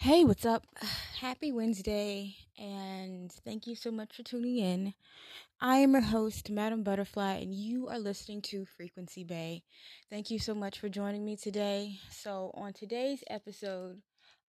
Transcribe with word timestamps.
Hey, 0.00 0.22
what's 0.22 0.46
up? 0.46 0.64
Happy 1.20 1.50
Wednesday, 1.50 2.36
and 2.56 3.32
thank 3.44 3.66
you 3.66 3.74
so 3.74 3.90
much 3.90 4.14
for 4.14 4.22
tuning 4.22 4.56
in. 4.56 4.94
I 5.60 5.78
am 5.78 5.90
your 5.90 6.02
host, 6.02 6.50
Madam 6.50 6.84
Butterfly, 6.84 7.38
and 7.38 7.52
you 7.52 7.88
are 7.88 7.98
listening 7.98 8.40
to 8.42 8.64
Frequency 8.64 9.24
Bay. 9.24 9.64
Thank 10.08 10.30
you 10.30 10.38
so 10.38 10.54
much 10.54 10.78
for 10.78 10.88
joining 10.88 11.24
me 11.24 11.36
today. 11.36 11.98
So, 12.12 12.52
on 12.54 12.74
today's 12.74 13.24
episode, 13.28 14.00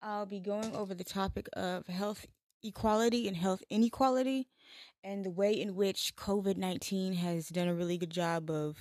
I'll 0.02 0.25
be 0.25 0.41
going 0.41 0.75
over 0.75 0.93
the 0.93 1.05
topic 1.05 1.48
of 1.54 1.88
health 1.88 2.25
equality 2.61 3.25
and 3.25 3.38
health 3.38 3.64
inequality 3.70 4.50
and 5.02 5.23
the 5.23 5.32
way 5.32 5.54
in 5.54 5.75
which 5.75 6.14
COVID 6.18 6.57
19 6.57 7.14
has 7.14 7.48
done 7.48 7.70
a 7.70 7.73
really 7.73 7.98
good 7.98 8.11
job 8.11 8.52
of 8.52 8.75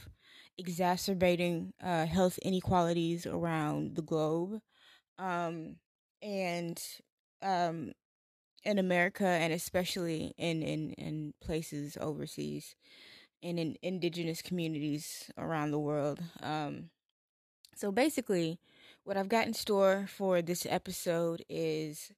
exacerbating 0.58 1.74
uh, 1.80 2.06
health 2.06 2.40
inequalities 2.42 3.24
around 3.24 3.94
the 3.94 4.02
globe. 4.02 4.60
Um, 5.16 5.76
and 6.22 6.82
um, 7.42 7.92
in 8.64 8.78
America, 8.78 9.26
and 9.26 9.52
especially 9.52 10.34
in, 10.36 10.62
in, 10.62 10.92
in 10.92 11.34
places 11.40 11.96
overseas 12.00 12.74
and 13.42 13.58
in 13.58 13.76
indigenous 13.82 14.42
communities 14.42 15.30
around 15.38 15.70
the 15.70 15.78
world. 15.78 16.20
Um, 16.42 16.90
so 17.74 17.92
basically, 17.92 18.58
what 19.04 19.16
I've 19.16 19.28
got 19.28 19.46
in 19.46 19.54
store 19.54 20.06
for 20.08 20.42
this 20.42 20.66
episode 20.68 21.44
is 21.48 22.10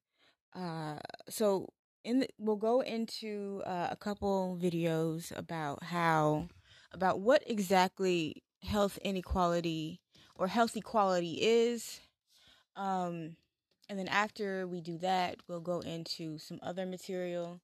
uh, 0.54 0.96
so 1.28 1.68
in 2.04 2.20
the, 2.20 2.28
we'll 2.38 2.56
go 2.56 2.80
into 2.80 3.62
uh, 3.66 3.88
a 3.90 3.96
couple 3.96 4.58
videos 4.60 5.36
about 5.36 5.82
how 5.84 6.48
about 6.92 7.20
what 7.20 7.42
exactly 7.46 8.42
health 8.62 8.98
inequality 9.04 10.00
or 10.34 10.46
health 10.46 10.76
equality 10.76 11.38
is 11.42 12.00
um 12.76 13.36
and 13.88 13.98
then 13.98 14.08
after 14.08 14.66
we 14.66 14.80
do 14.80 14.98
that, 14.98 15.36
we'll 15.48 15.60
go 15.60 15.80
into 15.80 16.38
some 16.38 16.58
other 16.62 16.84
material. 16.84 17.60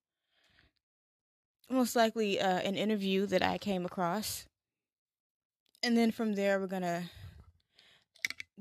Most 1.70 1.94
likely 1.96 2.40
uh, 2.40 2.60
an 2.60 2.76
interview 2.76 3.26
that 3.26 3.42
I 3.42 3.58
came 3.58 3.84
across. 3.84 4.46
And 5.82 5.96
then 5.96 6.10
from 6.10 6.34
there, 6.34 6.58
we're 6.58 6.66
going 6.66 6.82
to 6.82 7.04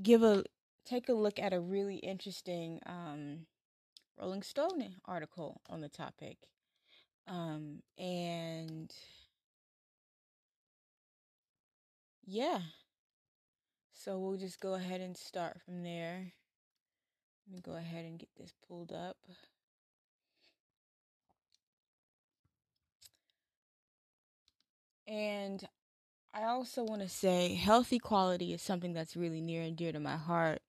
give 0.02 0.24
a 0.24 0.44
take 0.86 1.08
a 1.08 1.14
look 1.14 1.40
at 1.40 1.54
a 1.54 1.60
really 1.60 1.96
interesting 1.98 2.80
um, 2.86 3.46
Rolling 4.20 4.44
Stone 4.44 4.96
article 5.06 5.62
on 5.70 5.80
the 5.80 5.90
topic. 5.90 6.38
Um, 7.28 7.82
and 7.98 8.92
yeah. 12.26 12.60
So 13.94 14.20
we'll 14.20 14.38
just 14.38 14.60
go 14.60 14.74
ahead 14.74 15.00
and 15.00 15.16
start 15.16 15.62
from 15.66 15.84
there. 15.84 16.34
Let 17.48 17.54
me 17.54 17.62
go 17.62 17.76
ahead 17.78 18.06
and 18.06 18.20
get 18.20 18.30
this 18.36 18.54
pulled 18.68 18.92
up. 18.92 19.18
And 25.08 25.68
I 26.34 26.44
also 26.46 26.84
want 26.84 27.02
to 27.02 27.10
say 27.10 27.56
health 27.56 27.94
equality 27.94 28.54
is 28.54 28.62
something 28.62 28.94
that's 28.94 29.18
really 29.18 29.42
near 29.42 29.64
and 29.64 29.78
dear 29.78 29.92
to 29.94 30.00
my 30.00 30.18
heart 30.18 30.62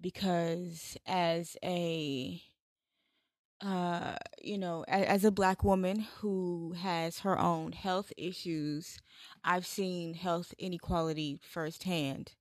because 0.00 0.96
as 1.06 1.56
a 1.64 2.42
uh 3.60 4.16
you 4.40 4.56
know 4.56 4.84
as, 4.86 5.24
a 5.24 5.30
black 5.32 5.64
woman 5.64 6.00
who 6.20 6.74
has 6.78 7.20
her 7.20 7.38
own 7.38 7.72
health 7.72 8.12
issues 8.16 9.00
i've 9.44 9.66
seen 9.66 10.14
health 10.14 10.54
inequality 10.58 11.40
firsthand 11.42 12.32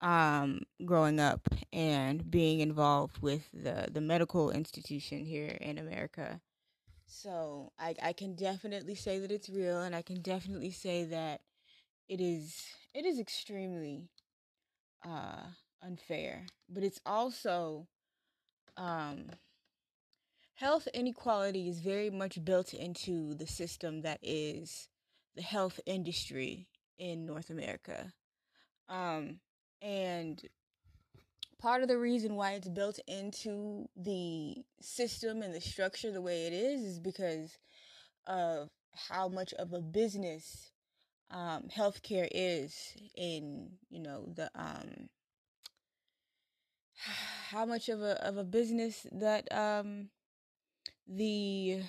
um, 0.00 0.60
growing 0.84 1.18
up 1.20 1.48
and 1.72 2.30
being 2.30 2.60
involved 2.60 3.18
with 3.22 3.48
the, 3.52 3.88
the 3.90 4.00
medical 4.00 4.50
institution 4.50 5.24
here 5.24 5.56
in 5.60 5.78
America. 5.78 6.40
So 7.06 7.72
I, 7.78 7.94
I 8.02 8.12
can 8.12 8.34
definitely 8.34 8.94
say 8.94 9.18
that 9.20 9.30
it's 9.30 9.48
real, 9.48 9.80
and 9.80 9.94
I 9.94 10.02
can 10.02 10.20
definitely 10.22 10.72
say 10.72 11.04
that 11.04 11.40
it 12.08 12.20
is 12.20 12.64
it 12.94 13.04
is 13.04 13.18
extremely 13.18 14.08
uh, 15.04 15.42
unfair. 15.82 16.46
But 16.68 16.82
it's 16.82 17.00
also 17.06 17.86
um, 18.76 19.30
health 20.54 20.88
inequality 20.92 21.68
is 21.68 21.78
very 21.78 22.10
much 22.10 22.44
built 22.44 22.74
into 22.74 23.34
the 23.34 23.46
system 23.46 24.02
that 24.02 24.18
is 24.22 24.88
the 25.36 25.42
health 25.42 25.78
industry 25.86 26.66
in 26.98 27.26
North 27.26 27.50
America. 27.50 28.12
Um, 28.88 29.40
and 29.82 30.42
part 31.58 31.82
of 31.82 31.88
the 31.88 31.98
reason 31.98 32.36
why 32.36 32.52
it's 32.52 32.68
built 32.68 32.98
into 33.06 33.88
the 33.96 34.56
system 34.80 35.42
and 35.42 35.54
the 35.54 35.60
structure 35.60 36.12
the 36.12 36.20
way 36.20 36.46
it 36.46 36.52
is 36.52 36.82
is 36.82 36.98
because 36.98 37.58
of 38.26 38.68
how 39.08 39.28
much 39.28 39.52
of 39.54 39.72
a 39.72 39.80
business 39.80 40.70
um, 41.30 41.64
healthcare 41.74 42.28
is 42.30 42.94
in 43.16 43.70
you 43.90 44.00
know 44.00 44.28
the 44.34 44.50
um, 44.54 45.08
how 47.50 47.64
much 47.64 47.88
of 47.88 48.00
a 48.00 48.24
of 48.26 48.36
a 48.36 48.44
business 48.44 49.06
that 49.12 49.50
um, 49.52 50.08
the 51.08 51.80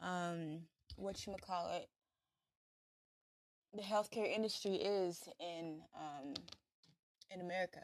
um, 0.00 0.60
what 0.96 1.26
you 1.26 1.34
call 1.46 1.70
it 1.72 1.88
the 3.74 3.82
healthcare 3.82 4.30
industry 4.30 4.74
is 4.74 5.28
in 5.40 5.80
um, 5.96 6.34
in 7.30 7.40
America. 7.40 7.80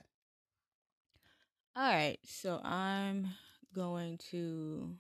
All 1.76 1.93
right, 1.93 2.19
so 2.25 2.60
I'm 2.65 3.28
going 3.75 4.19
to 4.31 4.97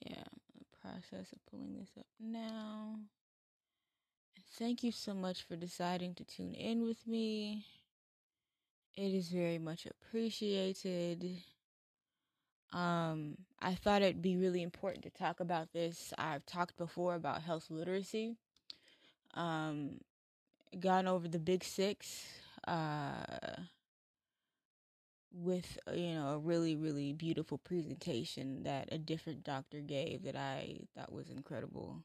yeah, 0.00 0.24
process 0.82 1.32
of 1.32 1.38
pulling 1.50 1.74
this 1.78 1.90
up 1.98 2.06
now. 2.18 2.98
thank 4.58 4.82
you 4.82 4.92
so 4.92 5.14
much 5.14 5.42
for 5.42 5.56
deciding 5.56 6.14
to 6.14 6.24
tune 6.24 6.54
in 6.54 6.84
with 6.84 7.06
me. 7.06 7.64
It 8.96 9.14
is 9.14 9.28
very 9.28 9.58
much 9.58 9.86
appreciated. 9.86 11.24
Um, 12.72 13.36
I 13.60 13.74
thought 13.74 14.02
it'd 14.02 14.22
be 14.22 14.36
really 14.36 14.62
important 14.62 15.02
to 15.04 15.10
talk 15.10 15.40
about 15.40 15.72
this. 15.72 16.12
I've 16.16 16.46
talked 16.46 16.76
before 16.76 17.14
about 17.14 17.42
health 17.42 17.66
literacy. 17.70 18.36
Um, 19.34 20.00
gone 20.78 21.06
over 21.06 21.28
the 21.28 21.38
big 21.38 21.64
six. 21.64 22.26
Uh, 22.66 23.24
with 25.32 25.78
you 25.94 26.12
know 26.14 26.28
a 26.28 26.38
really 26.38 26.74
really 26.74 27.12
beautiful 27.12 27.58
presentation 27.58 28.64
that 28.64 28.88
a 28.90 28.98
different 28.98 29.44
doctor 29.44 29.80
gave 29.80 30.24
that 30.24 30.36
I 30.36 30.80
thought 30.96 31.12
was 31.12 31.30
incredible. 31.30 32.02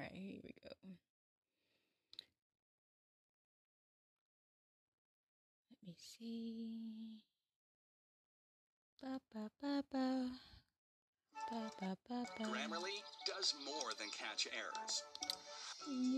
All 0.00 0.06
right, 0.06 0.12
here 0.14 0.40
we 0.42 0.54
go. 0.64 0.70
Let 5.68 5.88
me 5.88 5.94
see. 5.98 7.20
Ba, 9.02 9.20
ba, 9.34 9.50
ba, 9.60 9.84
ba. 9.92 10.30
Ba, 11.50 11.70
ba, 11.80 11.96
ba, 12.08 12.24
ba. 12.38 12.44
Grammarly 12.44 12.96
does 13.26 13.54
more 13.66 13.92
than 13.98 14.08
catch 14.16 14.48
errors. 14.56 15.02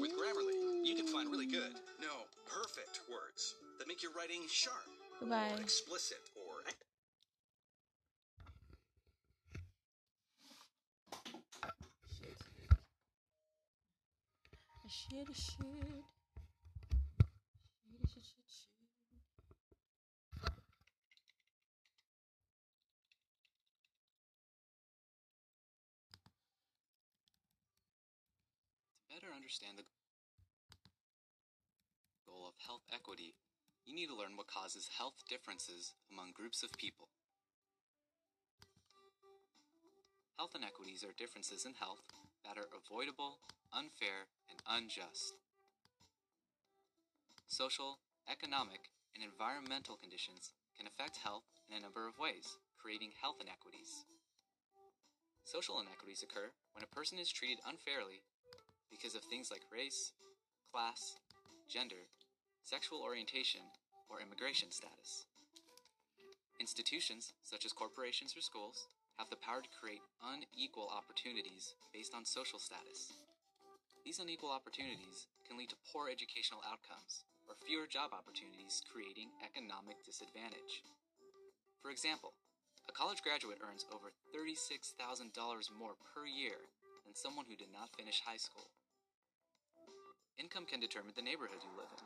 With 0.00 0.12
Grammarly, 0.12 0.86
you 0.86 0.94
can 0.94 1.08
find 1.08 1.28
really 1.28 1.46
good, 1.46 1.72
no, 2.00 2.26
perfect 2.46 3.00
words 3.10 3.56
that 3.80 3.88
make 3.88 4.00
your 4.00 4.12
writing 4.12 4.42
sharp, 4.48 4.86
Goodbye. 5.18 5.56
explicit, 5.58 6.18
or 6.36 6.62
Shit, 14.92 15.24
shit. 15.32 16.04
Shit, 17.96 18.04
shit, 18.12 18.28
shit. 18.28 18.68
To 29.00 29.08
better 29.08 29.32
understand 29.34 29.78
the 29.78 29.84
goal 32.26 32.44
of 32.46 32.52
health 32.66 32.82
equity, 32.92 33.32
you 33.86 33.94
need 33.94 34.08
to 34.08 34.14
learn 34.14 34.36
what 34.36 34.46
causes 34.46 34.90
health 34.98 35.24
differences 35.26 35.94
among 36.12 36.32
groups 36.32 36.62
of 36.62 36.70
people. 36.76 37.08
Health 40.36 40.52
inequities 40.54 41.02
are 41.02 41.16
differences 41.16 41.64
in 41.64 41.72
health 41.80 42.04
that 42.44 42.58
are 42.58 42.70
avoidable, 42.74 43.38
unfair, 43.72 44.30
and 44.50 44.58
unjust. 44.66 45.34
Social, 47.46 47.98
economic, 48.30 48.90
and 49.14 49.22
environmental 49.22 49.96
conditions 49.96 50.52
can 50.76 50.86
affect 50.86 51.20
health 51.22 51.44
in 51.68 51.76
a 51.76 51.84
number 51.84 52.08
of 52.08 52.18
ways, 52.18 52.58
creating 52.80 53.12
health 53.20 53.36
inequities. 53.40 54.04
Social 55.44 55.80
inequities 55.80 56.22
occur 56.22 56.50
when 56.72 56.84
a 56.84 56.94
person 56.94 57.18
is 57.18 57.28
treated 57.28 57.58
unfairly 57.66 58.24
because 58.90 59.14
of 59.14 59.22
things 59.24 59.50
like 59.50 59.68
race, 59.72 60.12
class, 60.70 61.16
gender, 61.68 62.08
sexual 62.62 63.02
orientation, 63.02 63.60
or 64.08 64.20
immigration 64.20 64.70
status. 64.70 65.26
Institutions, 66.60 67.32
such 67.42 67.64
as 67.64 67.72
corporations 67.72 68.36
or 68.36 68.40
schools, 68.40 68.86
have 69.18 69.28
the 69.28 69.40
power 69.40 69.60
to 69.60 69.76
create 69.76 70.02
unequal 70.22 70.88
opportunities 70.88 71.74
based 71.92 72.14
on 72.14 72.24
social 72.24 72.58
status. 72.58 73.12
These 74.04 74.18
unequal 74.18 74.50
opportunities 74.50 75.30
can 75.46 75.56
lead 75.56 75.70
to 75.70 75.84
poor 75.92 76.10
educational 76.10 76.64
outcomes 76.66 77.22
or 77.46 77.54
fewer 77.54 77.86
job 77.86 78.10
opportunities, 78.10 78.82
creating 78.90 79.30
economic 79.44 80.00
disadvantage. 80.02 80.82
For 81.82 81.90
example, 81.90 82.34
a 82.88 82.92
college 82.94 83.22
graduate 83.22 83.62
earns 83.62 83.86
over 83.94 84.10
$36,000 84.34 84.98
more 85.74 85.94
per 86.02 86.26
year 86.26 86.66
than 87.06 87.14
someone 87.14 87.46
who 87.46 87.58
did 87.58 87.70
not 87.70 87.94
finish 87.94 88.22
high 88.22 88.40
school. 88.40 88.70
Income 90.38 90.66
can 90.66 90.82
determine 90.82 91.14
the 91.14 91.22
neighborhood 91.22 91.62
you 91.62 91.70
live 91.78 91.92
in. 91.94 92.02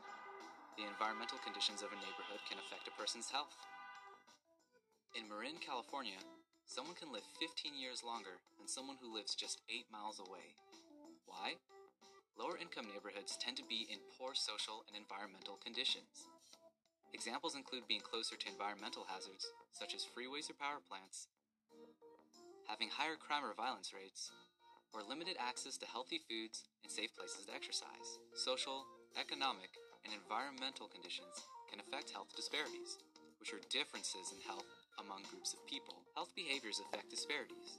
The 0.77 0.85
environmental 0.85 1.41
conditions 1.41 1.81
of 1.81 1.89
a 1.89 1.97
neighborhood 1.97 2.41
can 2.45 2.61
affect 2.61 2.85
a 2.85 2.93
person's 2.93 3.33
health. 3.33 3.57
In 5.17 5.25
Marin, 5.25 5.57
California, 5.57 6.21
someone 6.67 6.99
can 6.99 7.11
live 7.15 7.23
15 7.39 7.79
years 7.79 8.03
longer 8.03 8.43
than 8.59 8.67
someone 8.67 8.99
who 8.99 9.15
lives 9.15 9.33
just 9.33 9.63
8 9.71 9.87
miles 9.87 10.19
away. 10.19 10.53
Why? 11.25 11.55
Lower 12.35 12.59
income 12.59 12.91
neighborhoods 12.91 13.39
tend 13.39 13.57
to 13.57 13.65
be 13.65 13.87
in 13.89 14.03
poor 14.19 14.35
social 14.35 14.83
and 14.85 14.93
environmental 14.93 15.57
conditions. 15.63 16.27
Examples 17.15 17.55
include 17.55 17.87
being 17.87 18.03
closer 18.03 18.35
to 18.35 18.51
environmental 18.51 19.07
hazards, 19.07 19.47
such 19.71 19.95
as 19.95 20.05
freeways 20.05 20.51
or 20.51 20.59
power 20.59 20.83
plants, 20.83 21.31
having 22.67 22.91
higher 22.91 23.15
crime 23.15 23.47
or 23.47 23.55
violence 23.55 23.95
rates, 23.95 24.29
or 24.91 25.01
limited 25.07 25.39
access 25.39 25.79
to 25.79 25.87
healthy 25.87 26.19
foods 26.27 26.67
and 26.83 26.91
safe 26.91 27.15
places 27.15 27.47
to 27.47 27.55
exercise. 27.55 28.19
Social, 28.35 28.83
economic, 29.15 29.71
and 30.03 30.11
environmental 30.11 30.91
conditions 30.91 31.47
can 31.71 31.79
affect 31.79 32.11
health 32.11 32.31
disparities, 32.35 32.99
which 33.39 33.55
are 33.55 33.63
differences 33.71 34.35
in 34.35 34.43
health 34.43 34.67
among 34.99 35.23
groups 35.31 35.55
of 35.55 35.63
people. 35.67 36.06
Health 36.17 36.33
behaviors 36.33 36.81
affect 36.81 37.13
disparities. 37.13 37.77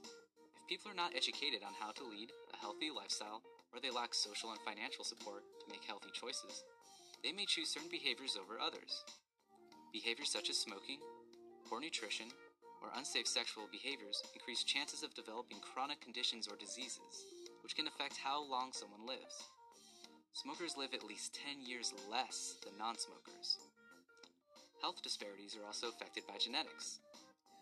If 0.55 0.63
people 0.71 0.89
are 0.89 0.95
not 0.95 1.11
educated 1.11 1.59
on 1.59 1.75
how 1.75 1.91
to 1.91 2.07
lead 2.07 2.31
a 2.55 2.57
healthy 2.63 2.87
lifestyle 2.87 3.43
or 3.75 3.83
they 3.83 3.91
lack 3.91 4.15
social 4.15 4.55
and 4.55 4.61
financial 4.63 5.03
support 5.03 5.43
to 5.59 5.67
make 5.67 5.83
healthy 5.83 6.07
choices, 6.15 6.63
they 7.19 7.35
may 7.35 7.43
choose 7.43 7.67
certain 7.67 7.91
behaviors 7.91 8.39
over 8.39 8.55
others. 8.55 9.03
Behaviors 9.91 10.31
such 10.31 10.49
as 10.49 10.55
smoking, 10.55 11.03
poor 11.67 11.83
nutrition, 11.83 12.31
or 12.79 12.95
unsafe 12.95 13.27
sexual 13.27 13.67
behaviors 13.75 14.23
increase 14.31 14.63
chances 14.63 15.03
of 15.03 15.13
developing 15.19 15.59
chronic 15.59 15.99
conditions 15.99 16.47
or 16.47 16.55
diseases, 16.55 17.27
which 17.59 17.75
can 17.75 17.91
affect 17.91 18.23
how 18.23 18.39
long 18.39 18.71
someone 18.71 19.03
lives. 19.03 19.51
Smokers 20.31 20.79
live 20.79 20.93
at 20.93 21.03
least 21.03 21.35
10 21.43 21.67
years 21.67 21.91
less 22.09 22.55
than 22.63 22.79
non 22.79 22.95
smokers. 22.95 23.59
Health 24.79 25.03
disparities 25.03 25.59
are 25.59 25.67
also 25.67 25.89
affected 25.91 26.23
by 26.23 26.39
genetics. 26.39 27.03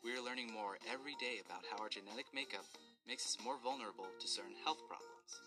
We 0.07 0.15
are 0.15 0.23
learning 0.23 0.55
more 0.55 0.79
every 0.87 1.19
day 1.19 1.43
about 1.43 1.67
how 1.67 1.83
our 1.83 1.91
genetic 1.91 2.31
makeup 2.31 2.63
makes 3.03 3.27
us 3.27 3.43
more 3.43 3.59
vulnerable 3.59 4.07
to 4.07 4.27
certain 4.31 4.55
health 4.63 4.79
problems. 4.87 5.43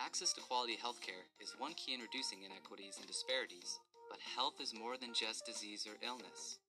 Access 0.00 0.32
to 0.32 0.48
quality 0.48 0.72
healthcare 0.80 1.28
is 1.36 1.52
one 1.60 1.76
key 1.76 1.92
in 1.92 2.00
reducing 2.00 2.48
inequities 2.48 2.96
and 2.96 3.04
disparities, 3.04 3.76
but 4.08 4.24
health 4.24 4.56
is 4.56 4.72
more 4.72 4.96
than 4.96 5.12
just 5.12 5.44
disease 5.44 5.84
or 5.84 6.00
illness. 6.00 6.64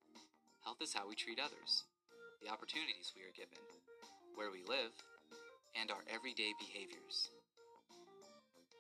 Health 0.67 0.83
is 0.83 0.91
how 0.91 1.07
we 1.07 1.15
treat 1.15 1.39
others, 1.39 1.87
the 2.43 2.51
opportunities 2.51 3.15
we 3.15 3.23
are 3.23 3.31
given, 3.31 3.55
where 4.35 4.51
we 4.51 4.67
live, 4.67 4.91
and 5.79 5.87
our 5.87 6.03
everyday 6.11 6.51
behaviors. 6.59 7.31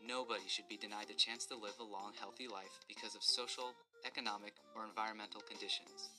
Nobody 0.03 0.43
should 0.51 0.67
be 0.67 0.75
denied 0.75 1.07
the 1.07 1.15
chance 1.15 1.47
to 1.47 1.55
live 1.55 1.79
a 1.79 1.87
long, 1.87 2.19
healthy 2.19 2.51
life 2.51 2.83
because 2.91 3.15
of 3.15 3.23
social, 3.23 3.71
economic, 4.03 4.59
or 4.75 4.83
environmental 4.83 5.39
conditions. 5.47 6.11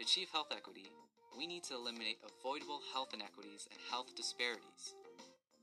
To 0.00 0.06
achieve 0.06 0.32
health 0.32 0.48
equity, 0.48 0.88
we 1.36 1.46
need 1.46 1.62
to 1.64 1.74
eliminate 1.74 2.24
avoidable 2.24 2.80
health 2.90 3.12
inequities 3.12 3.68
and 3.68 3.78
health 3.92 4.16
disparities. 4.16 4.96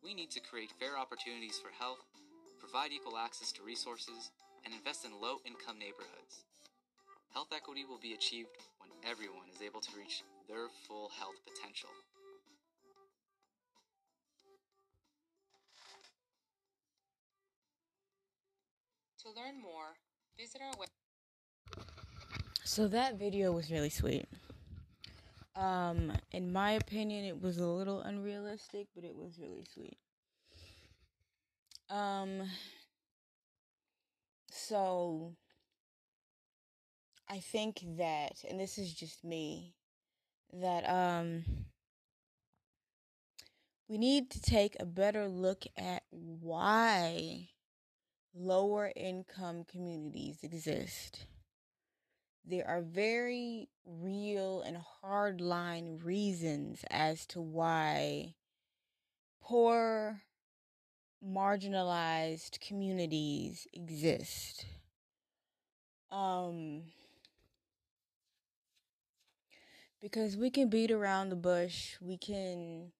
We 0.06 0.13
need 0.13 0.30
to 0.30 0.39
create 0.39 0.69
fair 0.78 0.94
opportunities 0.94 1.57
for 1.57 1.74
health, 1.74 2.06
provide 2.62 2.92
equal 2.92 3.18
access 3.18 3.51
to 3.54 3.66
resources, 3.66 4.30
and 4.63 4.75
invest 4.75 5.06
in 5.06 5.19
low 5.19 5.42
income 5.42 5.81
neighborhoods. 5.81 6.45
Health 7.34 7.50
equity 7.50 7.81
will 7.84 7.98
be 7.98 8.13
achieved 8.13 8.54
when 8.78 8.94
everyone 9.01 9.50
is 9.50 9.66
able 9.66 9.81
to 9.81 9.98
reach 9.98 10.22
their 10.48 10.69
full 10.86 11.10
health 11.18 11.42
potential. 11.42 11.90
To 19.25 19.33
learn 19.33 19.57
more, 19.60 19.98
visit 20.38 20.62
our 20.62 20.78
website. 20.78 21.06
So 22.68 22.90
that 22.90 23.18
video 23.18 23.54
was 23.54 23.72
really 23.72 23.90
sweet. 23.90 24.25
Um, 25.56 26.12
in 26.34 26.52
my 26.52 26.72
opinion, 26.72 27.24
it 27.24 27.42
was 27.42 27.60
a 27.60 27.66
little 27.66 28.02
unrealistic, 28.02 28.88
but 28.94 29.06
it 29.06 29.16
was 29.16 29.40
really 29.40 29.64
sweet. 29.74 29.98
Um, 31.90 32.44
so 34.52 35.38
I 37.30 37.40
think 37.40 37.80
that, 37.98 38.44
and 38.48 38.60
this 38.60 38.78
is 38.78 38.94
just 38.94 39.24
me, 39.24 39.74
that 40.52 40.90
um, 40.90 41.46
we 43.88 43.98
need 43.98 44.30
to 44.31 44.42
take 44.42 44.75
a 44.78 44.86
better 44.86 45.30
look 45.30 45.64
at 45.78 46.04
why 46.12 47.48
lower 48.36 48.92
income 48.94 49.64
communities 49.64 50.40
exist. 50.44 51.28
There 52.49 52.65
are 52.65 52.81
very 52.81 53.67
real 53.85 54.61
and 54.61 54.77
hardline 55.03 56.01
reasons 56.01 56.85
as 56.89 57.25
to 57.27 57.41
why 57.41 58.35
poor, 59.41 60.21
marginalized 61.21 62.61
communities 62.61 63.67
exist. 63.73 64.65
Um, 66.09 66.83
because 70.01 70.37
we 70.37 70.49
can 70.49 70.69
beat 70.69 70.89
around 70.89 71.27
the 71.27 71.35
bush, 71.35 71.97
we 71.99 72.18
can 72.18 72.94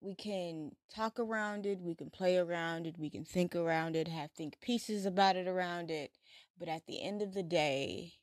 we 0.00 0.14
can 0.14 0.72
talk 0.94 1.18
around 1.18 1.66
it, 1.66 1.82
we 1.82 1.94
can 1.94 2.08
play 2.08 2.38
around 2.38 2.86
it, 2.86 2.98
we 2.98 3.10
can 3.10 3.24
think 3.24 3.54
around 3.54 3.94
it, 3.94 4.08
have 4.08 4.30
think 4.30 4.58
pieces 4.62 5.04
about 5.04 5.36
it 5.36 5.46
around 5.46 5.90
it, 5.90 6.12
but 6.58 6.68
at 6.68 6.86
the 6.86 7.02
end 7.02 7.22
of 7.22 7.34
the 7.34 7.42
day, 7.42 8.14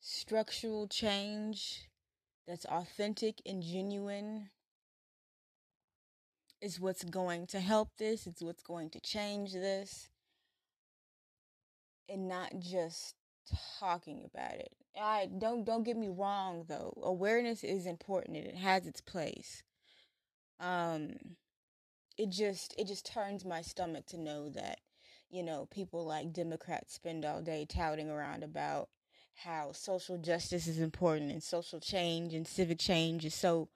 structural 0.00 0.88
change 0.88 1.88
that's 2.46 2.64
authentic 2.66 3.40
and 3.46 3.62
genuine 3.62 4.50
is 6.60 6.80
what's 6.80 7.04
going 7.04 7.46
to 7.46 7.60
help 7.60 7.90
this, 7.98 8.26
it's 8.26 8.42
what's 8.42 8.62
going 8.62 8.90
to 8.90 9.00
change 9.00 9.52
this, 9.52 10.08
and 12.08 12.28
not 12.28 12.52
just 12.58 13.14
talking 13.78 14.22
about 14.24 14.54
it. 14.54 14.72
I 15.00 15.28
don't 15.38 15.64
don't 15.64 15.84
get 15.84 15.96
me 15.96 16.08
wrong 16.08 16.64
though. 16.68 16.92
Awareness 17.02 17.62
is 17.64 17.86
important 17.86 18.36
and 18.36 18.46
it 18.46 18.56
has 18.56 18.86
its 18.86 19.00
place. 19.00 19.62
Um 20.60 21.36
it 22.20 22.28
just 22.28 22.74
it 22.76 22.86
just 22.86 23.06
turns 23.06 23.46
my 23.46 23.62
stomach 23.62 24.04
to 24.04 24.18
know 24.18 24.50
that 24.50 24.80
you 25.30 25.42
know 25.42 25.66
people 25.70 26.04
like 26.04 26.34
Democrats 26.34 26.92
spend 26.92 27.24
all 27.24 27.40
day 27.40 27.66
touting 27.66 28.10
around 28.10 28.44
about 28.44 28.90
how 29.36 29.72
social 29.72 30.18
justice 30.18 30.66
is 30.66 30.80
important 30.80 31.32
and 31.32 31.42
social 31.42 31.80
change 31.80 32.34
and 32.34 32.46
civic 32.46 32.78
change 32.78 33.24
is 33.24 33.34
so 33.34 33.70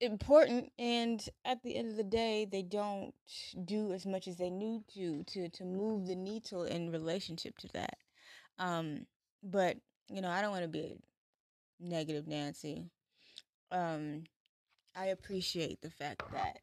important 0.00 0.70
and 0.78 1.30
at 1.46 1.62
the 1.62 1.76
end 1.76 1.88
of 1.88 1.96
the 1.96 2.04
day 2.04 2.44
they 2.44 2.60
don't 2.60 3.14
do 3.64 3.92
as 3.94 4.04
much 4.04 4.28
as 4.28 4.36
they 4.36 4.50
need 4.50 4.82
to 4.92 5.22
to 5.24 5.48
to 5.48 5.64
move 5.64 6.06
the 6.06 6.14
needle 6.16 6.64
in 6.64 6.90
relationship 6.92 7.56
to 7.56 7.68
that. 7.68 7.96
Um 8.58 9.06
but 9.42 9.78
you 10.10 10.20
know 10.20 10.28
i 10.28 10.42
don't 10.42 10.50
want 10.50 10.64
to 10.64 10.68
be 10.68 10.98
a 11.80 11.88
negative 11.88 12.26
nancy. 12.26 12.90
Um 13.70 14.24
i 14.94 15.06
appreciate 15.06 15.80
the 15.80 15.90
fact 15.90 16.22
that 16.32 16.58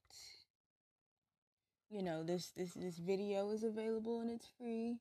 you 1.91 2.01
know 2.01 2.23
this 2.23 2.51
this 2.55 2.73
this 2.73 2.97
video 2.97 3.51
is 3.51 3.63
available 3.63 4.21
and 4.21 4.31
it's 4.31 4.47
free. 4.57 4.97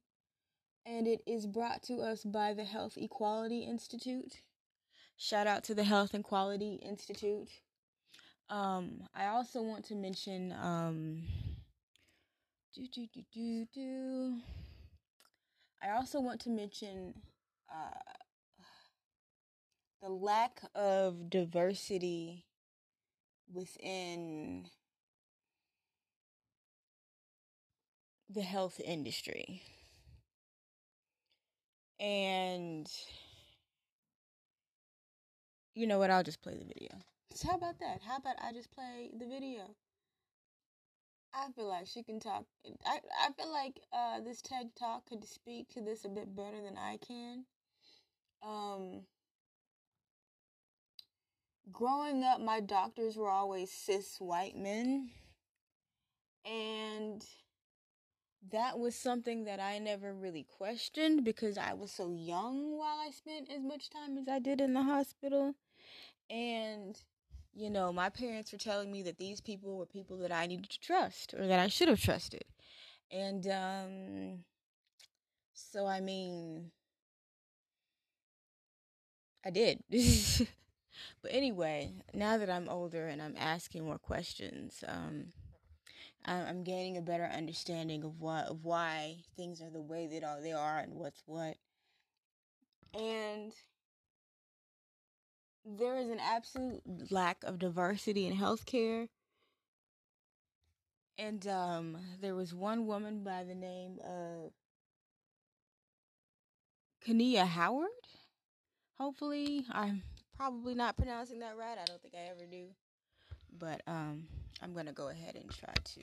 And 0.87 1.06
it 1.06 1.20
is 1.26 1.47
brought 1.47 1.82
to 1.85 1.99
us 1.99 2.25
by 2.25 2.54
the 2.54 2.64
health 2.64 2.94
equality 2.97 3.61
institute. 3.61 4.40
Shout 5.18 5.47
out 5.47 5.62
to 5.64 5.75
the 5.75 5.85
health 5.85 6.14
and 6.14 6.25
quality 6.25 6.80
institute. 6.82 7.50
Um, 8.49 9.02
I 9.14 9.26
also 9.26 9.62
want 9.62 9.85
to 9.87 9.94
mention 9.94 10.52
um, 10.61 11.23
do 12.75 12.87
do 12.92 13.06
do 13.12 13.23
do 13.32 13.66
do. 13.73 14.38
I 15.82 15.90
also 15.90 16.20
want 16.20 16.40
to 16.42 16.50
mention 16.50 17.14
uh, 17.70 17.99
the 20.02 20.09
lack 20.09 20.62
of 20.75 21.30
diversity 21.30 22.47
within 23.52 24.66
the 28.32 28.42
health 28.42 28.80
industry. 28.84 29.62
And 31.99 32.90
you 35.75 35.87
know 35.87 35.99
what? 35.99 36.10
I'll 36.10 36.22
just 36.22 36.42
play 36.42 36.54
the 36.54 36.64
video. 36.64 36.90
So 37.34 37.49
how 37.49 37.56
about 37.56 37.78
that? 37.80 38.00
How 38.06 38.16
about 38.16 38.37
I 38.42 38.52
just 38.52 38.70
play 38.72 39.10
the 39.18 39.26
video? 39.26 39.75
I 41.32 41.46
feel 41.54 41.68
like 41.68 41.87
she 41.87 42.02
can 42.02 42.18
talk. 42.18 42.44
I 42.84 42.99
I 43.25 43.32
feel 43.32 43.52
like 43.52 43.80
uh, 43.92 44.20
this 44.20 44.42
TED 44.42 44.70
talk 44.78 45.06
could 45.08 45.25
speak 45.25 45.68
to 45.70 45.80
this 45.80 46.04
a 46.04 46.08
bit 46.08 46.34
better 46.34 46.60
than 46.62 46.76
I 46.76 46.99
can. 47.06 47.44
Um, 48.42 49.02
growing 51.70 52.25
up, 52.25 52.40
my 52.40 52.60
doctors 52.60 53.16
were 53.16 53.30
always 53.30 53.70
cis 53.70 54.16
white 54.18 54.56
men, 54.56 55.10
and 56.44 57.25
that 58.49 58.78
was 58.78 58.94
something 58.94 59.44
that 59.44 59.61
I 59.61 59.78
never 59.78 60.14
really 60.14 60.47
questioned 60.56 61.25
because 61.25 61.59
I 61.59 61.75
was 61.75 61.92
so 61.92 62.11
young 62.11 62.78
while 62.78 62.99
I 62.99 63.11
spent 63.11 63.50
as 63.50 63.62
much 63.62 63.90
time 63.90 64.16
as 64.16 64.28
I 64.28 64.38
did 64.38 64.61
in 64.61 64.73
the 64.73 64.82
hospital. 64.82 65.54
And, 66.30 66.99
you 67.52 67.70
know, 67.70 67.92
my 67.92 68.09
parents 68.09 68.52
were 68.52 68.59
telling 68.59 68.90
me 68.90 69.02
that 69.02 69.18
these 69.18 69.40
people 69.40 69.76
were 69.76 69.87
people 69.87 70.16
that 70.18 70.32
I 70.32 70.47
needed 70.47 70.70
to 70.70 70.80
trust 70.80 71.35
or 71.35 71.47
that 71.47 71.59
I 71.59 71.68
should 71.68 71.88
have 71.88 72.00
trusted. 72.00 72.44
And, 73.11 73.47
um, 73.47 74.44
so 75.52 75.87
I 75.87 76.00
mean, 76.00 76.70
I 79.44 79.50
did. 79.50 79.82
but 81.23 81.30
anyway, 81.30 81.92
now 82.14 82.38
that 82.38 82.50
I'm 82.50 82.68
older 82.68 83.06
and 83.06 83.20
I'm 83.20 83.37
asking 83.38 83.85
more 83.85 83.99
questions, 83.99 84.82
um, 84.87 85.32
I'm 86.24 86.62
gaining 86.64 86.96
a 86.96 87.02
better 87.02 87.24
understanding 87.24 88.04
of 88.04 88.20
what 88.20 88.46
of 88.46 88.64
why 88.64 89.16
things 89.36 89.60
are 89.62 89.70
the 89.70 89.80
way 89.80 90.06
that 90.12 90.24
are 90.24 90.40
they 90.40 90.52
are 90.52 90.78
and 90.78 90.94
what's 90.94 91.22
what. 91.26 91.56
And 92.94 93.52
there 95.64 95.96
is 95.96 96.08
an 96.10 96.20
absolute 96.20 96.82
lack 97.10 97.42
of 97.44 97.58
diversity 97.58 98.26
in 98.26 98.36
healthcare. 98.36 99.08
And 101.18 101.46
um, 101.46 101.98
there 102.20 102.34
was 102.34 102.54
one 102.54 102.86
woman 102.86 103.22
by 103.22 103.44
the 103.44 103.54
name 103.54 103.98
of 104.04 104.52
Kania 107.06 107.46
Howard. 107.46 107.88
Hopefully, 108.98 109.66
I'm 109.70 110.02
probably 110.36 110.74
not 110.74 110.96
pronouncing 110.96 111.40
that 111.40 111.56
right. 111.56 111.76
I 111.80 111.84
don't 111.84 112.00
think 112.00 112.14
I 112.14 112.30
ever 112.30 112.46
do. 112.50 112.68
But 113.58 113.82
um, 113.86 114.24
I'm 114.62 114.74
going 114.74 114.86
to 114.86 114.92
go 114.92 115.08
ahead 115.08 115.36
and 115.36 115.48
try 115.48 115.72
to 115.72 116.02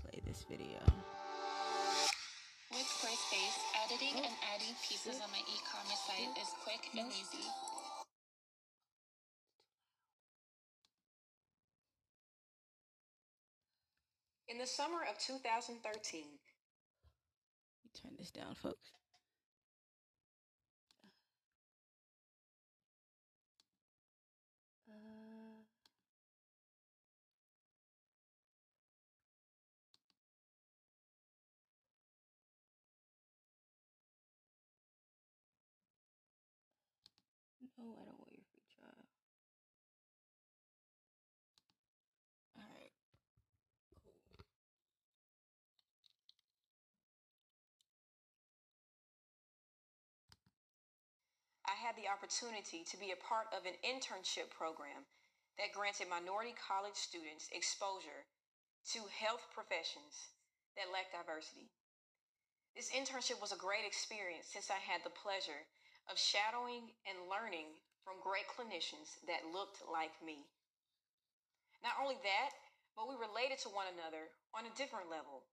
play 0.00 0.20
this 0.24 0.44
video. 0.48 0.78
With 2.70 2.86
Squarespace, 2.86 3.58
editing 3.84 4.14
oh, 4.16 4.24
and 4.24 4.34
adding 4.54 4.74
pieces 4.88 5.20
on 5.20 5.30
my 5.32 5.38
e-commerce 5.38 5.98
site 6.06 6.30
is 6.40 6.48
quick 6.62 6.90
and 6.96 7.08
easy. 7.10 7.44
In 14.48 14.58
the 14.58 14.66
summer 14.66 14.98
of 15.10 15.18
2013, 15.18 16.22
turn 18.00 18.12
this 18.16 18.30
down, 18.30 18.54
folks. 18.54 18.97
Had 51.88 51.96
the 51.96 52.12
opportunity 52.12 52.84
to 52.84 53.00
be 53.00 53.16
a 53.16 53.24
part 53.24 53.48
of 53.48 53.64
an 53.64 53.72
internship 53.80 54.52
program 54.52 55.08
that 55.56 55.72
granted 55.72 56.04
minority 56.04 56.52
college 56.52 57.00
students 57.00 57.48
exposure 57.48 58.28
to 58.84 59.08
health 59.08 59.48
professions 59.56 60.36
that 60.76 60.92
lack 60.92 61.08
diversity. 61.08 61.72
This 62.76 62.92
internship 62.92 63.40
was 63.40 63.56
a 63.56 63.64
great 63.64 63.88
experience 63.88 64.52
since 64.52 64.68
I 64.68 64.76
had 64.76 65.00
the 65.00 65.16
pleasure 65.16 65.64
of 66.12 66.20
shadowing 66.20 66.92
and 67.08 67.24
learning 67.24 67.72
from 68.04 68.20
great 68.20 68.44
clinicians 68.52 69.16
that 69.24 69.48
looked 69.48 69.80
like 69.88 70.12
me. 70.20 70.44
Not 71.80 71.96
only 71.96 72.20
that, 72.20 72.52
but 73.00 73.08
we 73.08 73.16
related 73.16 73.64
to 73.64 73.72
one 73.72 73.88
another 73.88 74.28
on 74.52 74.68
a 74.68 74.76
different 74.76 75.08
level 75.08 75.48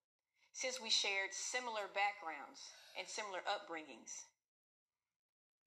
since 0.52 0.84
we 0.84 0.92
shared 0.92 1.32
similar 1.32 1.88
backgrounds 1.96 2.60
and 3.00 3.08
similar 3.08 3.40
upbringings. 3.48 4.35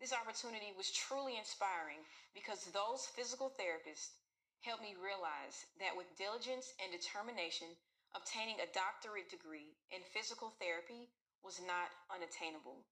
This 0.01 0.15
opportunity 0.15 0.71
was 0.77 0.95
truly 0.95 1.37
inspiring 1.39 2.07
because 2.35 2.71
those 2.71 3.11
physical 3.19 3.51
therapists 3.51 4.15
helped 4.63 4.83
me 4.83 4.95
realize 4.95 5.67
that 5.83 5.97
with 5.97 6.17
diligence 6.17 6.71
and 6.79 6.95
determination, 6.95 7.75
obtaining 8.15 8.63
a 8.63 8.73
doctorate 8.75 9.31
degree 9.31 9.75
in 9.91 10.01
physical 10.15 10.55
therapy 10.63 11.11
was 11.43 11.61
not 11.67 11.91
unattainable. 12.15 12.87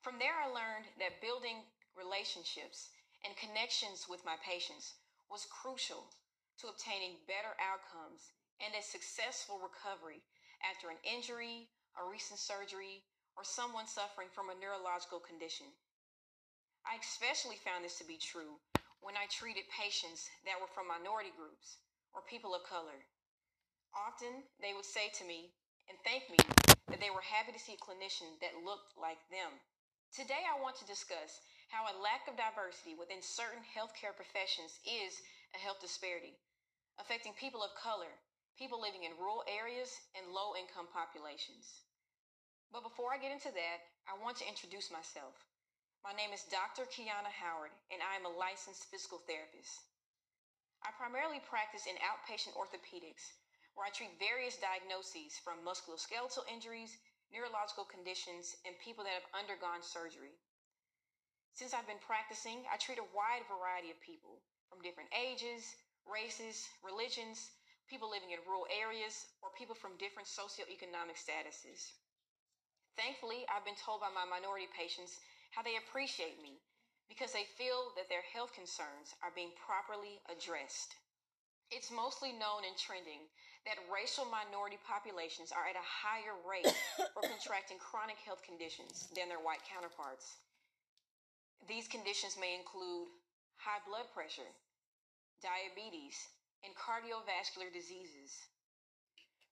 From 0.00 0.18
there, 0.18 0.36
I 0.36 0.48
learned 0.48 0.88
that 1.00 1.20
building 1.20 1.64
relationships 1.96 2.92
and 3.24 3.36
connections 3.36 4.04
with 4.08 4.24
my 4.24 4.36
patients 4.44 4.96
was 5.30 5.48
crucial 5.48 6.08
to 6.60 6.68
obtaining 6.68 7.20
better 7.24 7.56
outcomes 7.60 8.32
and 8.60 8.72
a 8.76 8.84
successful 8.84 9.60
recovery 9.60 10.20
after 10.60 10.88
an 10.88 11.00
injury, 11.04 11.68
a 11.96 12.04
recent 12.04 12.38
surgery, 12.38 13.04
or 13.36 13.44
someone 13.44 13.86
suffering 13.86 14.28
from 14.32 14.50
a 14.50 14.58
neurological 14.58 15.18
condition. 15.20 15.66
I 16.86 17.00
especially 17.00 17.56
found 17.56 17.84
this 17.84 17.98
to 17.98 18.06
be 18.06 18.20
true 18.20 18.60
when 19.00 19.16
I 19.16 19.26
treated 19.28 19.64
patients 19.72 20.28
that 20.44 20.60
were 20.60 20.70
from 20.70 20.88
minority 20.88 21.32
groups 21.32 21.80
or 22.12 22.22
people 22.28 22.54
of 22.54 22.64
color. 22.64 23.04
Often 23.94 24.44
they 24.60 24.74
would 24.74 24.84
say 24.84 25.08
to 25.18 25.24
me 25.24 25.54
and 25.88 25.98
thank 26.04 26.28
me 26.30 26.40
that 26.88 27.00
they 27.00 27.12
were 27.12 27.24
happy 27.24 27.52
to 27.52 27.60
see 27.60 27.76
a 27.76 27.84
clinician 27.84 28.38
that 28.40 28.64
looked 28.64 28.96
like 28.96 29.20
them. 29.28 29.52
Today, 30.12 30.46
I 30.46 30.60
want 30.60 30.76
to 30.78 30.86
discuss 30.86 31.40
how 31.68 31.84
a 31.90 31.98
lack 31.98 32.28
of 32.30 32.38
diversity 32.38 32.94
within 32.94 33.20
certain 33.20 33.64
healthcare 33.66 34.14
professions 34.14 34.78
is 34.86 35.18
a 35.56 35.58
health 35.58 35.80
disparity, 35.82 36.38
affecting 37.00 37.34
people 37.34 37.64
of 37.64 37.74
color, 37.74 38.12
people 38.54 38.80
living 38.80 39.02
in 39.02 39.18
rural 39.18 39.42
areas, 39.50 39.90
and 40.14 40.30
low 40.30 40.54
income 40.54 40.86
populations. 40.92 41.82
But 42.74 42.82
before 42.82 43.14
I 43.14 43.22
get 43.22 43.30
into 43.30 43.54
that, 43.54 43.78
I 44.10 44.18
want 44.18 44.42
to 44.42 44.50
introduce 44.50 44.90
myself. 44.90 45.38
My 46.02 46.10
name 46.10 46.34
is 46.34 46.42
Dr. 46.50 46.90
Kiana 46.90 47.30
Howard, 47.30 47.70
and 47.94 48.02
I 48.02 48.18
am 48.18 48.26
a 48.26 48.34
licensed 48.34 48.90
physical 48.90 49.22
therapist. 49.30 49.78
I 50.82 50.90
primarily 50.98 51.38
practice 51.46 51.86
in 51.86 51.94
outpatient 52.02 52.58
orthopedics, 52.58 53.30
where 53.78 53.86
I 53.86 53.94
treat 53.94 54.18
various 54.18 54.58
diagnoses 54.58 55.38
from 55.38 55.62
musculoskeletal 55.62 56.50
injuries 56.50 56.98
neurological 57.34 57.86
conditions, 57.86 58.54
and 58.62 58.78
people 58.78 59.02
that 59.02 59.18
have 59.18 59.34
undergone 59.34 59.82
surgery. 59.82 60.38
Since 61.54 61.74
I've 61.74 61.86
been 61.90 62.02
practicing, 62.02 62.62
I 62.70 62.78
treat 62.78 63.02
a 63.02 63.12
wide 63.14 63.42
variety 63.50 63.90
of 63.90 63.98
people 64.02 64.42
from 64.70 64.82
different 64.82 65.10
ages, 65.14 65.66
races, 66.06 66.66
religions, 66.82 67.54
people 67.90 68.10
living 68.10 68.30
in 68.30 68.42
rural 68.46 68.66
areas, 68.70 69.26
or 69.42 69.50
people 69.58 69.74
from 69.74 69.98
different 69.98 70.30
socioeconomic 70.30 71.18
statuses. 71.18 71.94
Thankfully, 72.94 73.42
I've 73.50 73.66
been 73.66 73.78
told 73.78 74.00
by 74.00 74.10
my 74.14 74.22
minority 74.22 74.70
patients 74.70 75.18
how 75.50 75.62
they 75.66 75.76
appreciate 75.76 76.38
me 76.38 76.62
because 77.10 77.34
they 77.34 77.46
feel 77.58 77.90
that 77.98 78.06
their 78.08 78.22
health 78.22 78.54
concerns 78.54 79.18
are 79.22 79.34
being 79.34 79.50
properly 79.58 80.22
addressed. 80.30 80.94
It's 81.74 81.90
mostly 81.90 82.30
known 82.30 82.62
and 82.62 82.78
trending 82.78 83.26
that 83.66 83.82
racial 83.90 84.28
minority 84.30 84.78
populations 84.86 85.50
are 85.50 85.66
at 85.66 85.74
a 85.74 85.82
higher 85.82 86.38
rate 86.46 86.70
for 87.12 87.26
contracting 87.26 87.82
chronic 87.82 88.20
health 88.22 88.46
conditions 88.46 89.10
than 89.16 89.26
their 89.26 89.42
white 89.42 89.64
counterparts. 89.66 90.38
These 91.66 91.88
conditions 91.88 92.36
may 92.38 92.54
include 92.54 93.08
high 93.56 93.80
blood 93.88 94.06
pressure, 94.12 94.48
diabetes, 95.40 96.14
and 96.62 96.76
cardiovascular 96.76 97.72
diseases. 97.72 98.36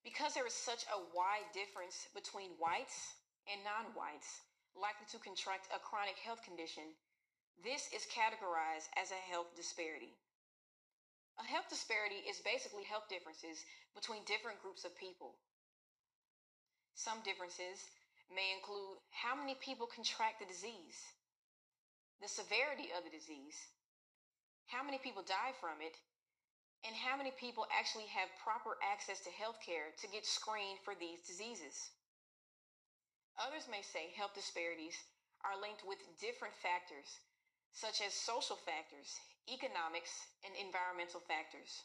Because 0.05 0.35
there 0.35 0.47
is 0.47 0.55
such 0.55 0.85
a 0.93 0.99
wide 1.17 1.49
difference 1.57 2.07
between 2.13 2.53
whites 2.61 3.22
and 3.51 3.61
non 3.65 3.95
whites 3.95 4.43
likely 4.75 5.07
to 5.13 5.21
contract 5.21 5.69
a 5.75 5.81
chronic 5.83 6.17
health 6.21 6.43
condition, 6.43 6.95
this 7.61 7.93
is 7.93 8.09
categorized 8.09 8.89
as 8.97 9.13
a 9.13 9.27
health 9.29 9.53
disparity. 9.55 10.15
A 11.41 11.45
health 11.45 11.69
disparity 11.69 12.21
is 12.29 12.45
basically 12.45 12.85
health 12.85 13.09
differences 13.09 13.65
between 13.95 14.25
different 14.25 14.61
groups 14.61 14.85
of 14.85 14.97
people. 14.97 15.37
Some 16.95 17.25
differences 17.25 17.89
may 18.29 18.53
include 18.53 19.01
how 19.13 19.37
many 19.37 19.57
people 19.61 19.89
contract 19.89 20.41
the 20.41 20.49
disease, 20.49 21.01
the 22.21 22.29
severity 22.29 22.93
of 22.93 23.05
the 23.05 23.13
disease, 23.13 23.57
how 24.69 24.85
many 24.85 25.01
people 25.01 25.25
die 25.25 25.57
from 25.61 25.81
it, 25.81 25.97
and 26.85 26.97
how 26.97 27.17
many 27.17 27.33
people 27.39 27.67
actually 27.71 28.09
have 28.11 28.29
proper 28.43 28.77
access 28.83 29.21
to 29.23 29.31
health 29.31 29.61
care 29.65 29.95
to 30.01 30.11
get 30.11 30.27
screened 30.27 30.81
for 30.85 30.95
these 30.99 31.23
diseases. 31.23 31.93
Others 33.39 33.69
may 33.71 33.83
say 33.83 34.13
health 34.17 34.35
disparities 34.35 34.97
are 35.45 35.61
linked 35.61 35.85
with 35.87 35.99
different 36.21 36.55
factors, 36.61 37.21
such 37.73 38.01
as 38.01 38.13
social 38.13 38.57
factors, 38.57 39.17
economics, 39.49 40.13
and 40.45 40.53
environmental 40.57 41.21
factors. 41.21 41.83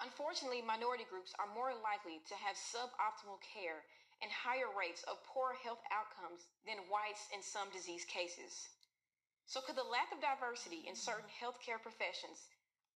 Unfortunately, 0.00 0.62
minority 0.62 1.04
groups 1.04 1.32
are 1.38 1.54
more 1.54 1.74
likely 1.76 2.24
to 2.26 2.34
have 2.34 2.56
suboptimal 2.56 3.38
care 3.44 3.84
and 4.22 4.32
higher 4.32 4.70
rates 4.72 5.04
of 5.04 5.22
poor 5.28 5.54
health 5.62 5.82
outcomes 5.92 6.48
than 6.66 6.88
whites 6.90 7.28
in 7.34 7.42
some 7.42 7.70
disease 7.70 8.04
cases. 8.04 8.70
So, 9.46 9.60
could 9.60 9.76
the 9.76 9.86
lack 9.86 10.10
of 10.10 10.22
diversity 10.22 10.88
in 10.88 10.96
certain 10.96 11.28
healthcare 11.28 11.82
professions 11.82 12.48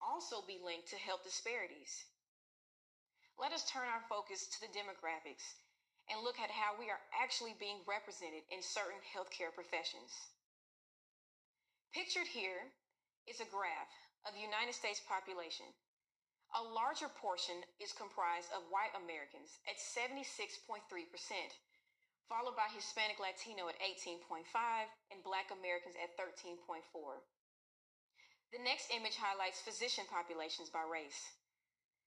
also 0.01 0.43
be 0.45 0.59
linked 0.63 0.89
to 0.89 0.97
health 0.97 1.23
disparities. 1.23 2.05
Let 3.39 3.51
us 3.51 3.69
turn 3.69 3.87
our 3.87 4.03
focus 4.07 4.47
to 4.47 4.59
the 4.61 4.71
demographics 4.71 5.55
and 6.09 6.21
look 6.21 6.37
at 6.37 6.53
how 6.53 6.77
we 6.77 6.89
are 6.93 7.01
actually 7.13 7.57
being 7.57 7.81
represented 7.89 8.45
in 8.53 8.61
certain 8.61 9.01
healthcare 9.01 9.53
professions. 9.53 10.13
Pictured 11.93 12.27
here 12.27 12.75
is 13.25 13.41
a 13.41 13.49
graph 13.49 13.93
of 14.27 14.35
the 14.37 14.43
United 14.43 14.75
States 14.75 15.01
population. 15.05 15.65
A 16.53 16.61
larger 16.61 17.09
portion 17.09 17.65
is 17.81 17.91
comprised 17.91 18.53
of 18.53 18.69
white 18.69 18.93
Americans 18.93 19.57
at 19.65 19.81
76.3%, 19.81 20.85
followed 22.29 22.55
by 22.55 22.69
Hispanic 22.69 23.17
Latino 23.17 23.67
at 23.67 23.81
18.5 23.81 24.45
and 25.09 25.25
Black 25.25 25.49
Americans 25.49 25.97
at 25.97 26.13
13.4. 26.15 26.85
The 28.53 28.61
next 28.61 28.93
image 28.93 29.17
highlights 29.17 29.59
physician 29.65 30.05
populations 30.07 30.69
by 30.69 30.85
race. 30.85 31.33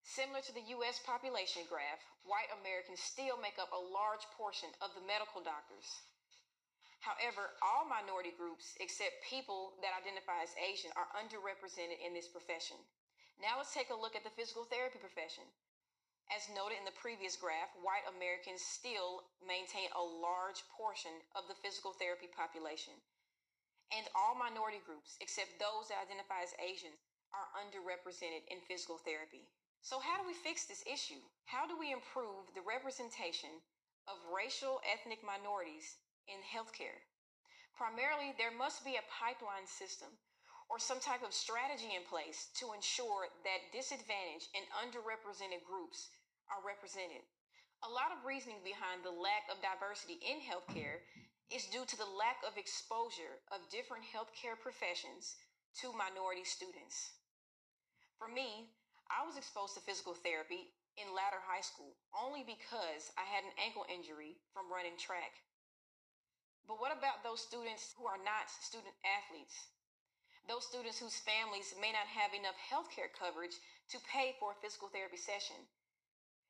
Similar 0.02 0.42
to 0.46 0.54
the 0.54 0.68
U.S. 0.78 0.98
population 1.02 1.62
graph, 1.68 2.02
white 2.24 2.50
Americans 2.60 3.00
still 3.00 3.38
make 3.38 3.58
up 3.58 3.70
a 3.72 3.78
large 3.80 4.24
portion 4.34 4.70
of 4.82 4.94
the 4.94 5.04
medical 5.06 5.42
doctors. 5.42 5.86
However, 7.00 7.54
all 7.62 7.86
minority 7.86 8.34
groups, 8.34 8.74
except 8.82 9.22
people 9.22 9.78
that 9.80 9.94
identify 9.94 10.42
as 10.42 10.54
Asian, 10.58 10.90
are 10.98 11.10
underrepresented 11.14 12.02
in 12.02 12.12
this 12.12 12.26
profession. 12.26 12.76
Now 13.38 13.58
let's 13.58 13.72
take 13.72 13.90
a 13.90 13.96
look 13.96 14.18
at 14.18 14.26
the 14.26 14.34
physical 14.34 14.66
therapy 14.66 14.98
profession. 14.98 15.46
As 16.34 16.50
noted 16.52 16.76
in 16.76 16.84
the 16.84 16.98
previous 16.98 17.38
graph, 17.38 17.70
white 17.80 18.04
Americans 18.10 18.60
still 18.60 19.24
maintain 19.40 19.88
a 19.94 20.02
large 20.02 20.60
portion 20.74 21.14
of 21.38 21.46
the 21.46 21.56
physical 21.62 21.94
therapy 21.94 22.28
population 22.28 22.98
and 23.94 24.04
all 24.12 24.36
minority 24.36 24.80
groups, 24.84 25.16
except 25.20 25.56
those 25.56 25.88
that 25.88 26.02
identify 26.04 26.44
as 26.44 26.52
Asian, 26.60 26.92
are 27.32 27.48
underrepresented 27.56 28.44
in 28.52 28.60
physical 28.68 29.00
therapy. 29.00 29.48
So, 29.80 30.00
how 30.00 30.20
do 30.20 30.26
we 30.26 30.34
fix 30.34 30.66
this 30.66 30.84
issue? 30.84 31.22
How 31.46 31.66
do 31.66 31.78
we 31.78 31.92
improve 31.92 32.50
the 32.52 32.66
representation 32.66 33.62
of 34.10 34.20
racial 34.34 34.80
ethnic 34.84 35.24
minorities 35.24 35.96
in 36.28 36.42
healthcare? 36.44 37.00
Primarily, 37.78 38.34
there 38.36 38.52
must 38.52 38.84
be 38.84 38.98
a 38.98 39.10
pipeline 39.12 39.64
system 39.64 40.10
or 40.68 40.76
some 40.76 41.00
type 41.00 41.24
of 41.24 41.32
strategy 41.32 41.96
in 41.96 42.04
place 42.04 42.52
to 42.60 42.76
ensure 42.76 43.32
that 43.46 43.72
disadvantaged 43.72 44.52
and 44.52 44.68
underrepresented 44.76 45.64
groups 45.64 46.12
are 46.52 46.60
represented. 46.60 47.24
A 47.86 47.88
lot 47.88 48.12
of 48.12 48.26
reasoning 48.26 48.60
behind 48.66 49.00
the 49.00 49.14
lack 49.14 49.48
of 49.48 49.64
diversity 49.64 50.20
in 50.20 50.42
healthcare 50.44 51.06
is 51.48 51.70
due 51.72 51.88
to 51.88 51.96
the 51.96 52.12
lack 52.18 52.44
of 52.44 52.60
exposure 52.60 53.40
of 53.48 53.70
different 53.72 54.04
healthcare 54.04 54.58
professions 54.60 55.38
to 55.80 55.96
minority 55.96 56.44
students. 56.44 57.16
For 58.18 58.28
me, 58.28 58.74
I 59.08 59.24
was 59.24 59.36
exposed 59.36 59.74
to 59.74 59.84
physical 59.84 60.14
therapy 60.14 60.72
in 60.96 61.16
latter 61.16 61.40
high 61.40 61.64
school 61.64 61.96
only 62.12 62.44
because 62.44 63.10
I 63.16 63.24
had 63.24 63.44
an 63.44 63.56
ankle 63.56 63.88
injury 63.88 64.40
from 64.52 64.72
running 64.72 64.96
track. 65.00 65.32
But 66.68 66.80
what 66.80 66.92
about 66.92 67.24
those 67.24 67.40
students 67.40 67.96
who 67.96 68.04
are 68.04 68.20
not 68.20 68.52
student 68.52 68.92
athletes? 69.04 69.56
Those 70.44 70.68
students 70.68 71.00
whose 71.00 71.24
families 71.24 71.72
may 71.80 71.92
not 71.92 72.08
have 72.08 72.36
enough 72.36 72.56
health 72.56 72.88
care 72.92 73.08
coverage 73.08 73.56
to 73.92 74.08
pay 74.08 74.36
for 74.36 74.52
a 74.52 74.60
physical 74.60 74.88
therapy 74.88 75.16
session. 75.16 75.56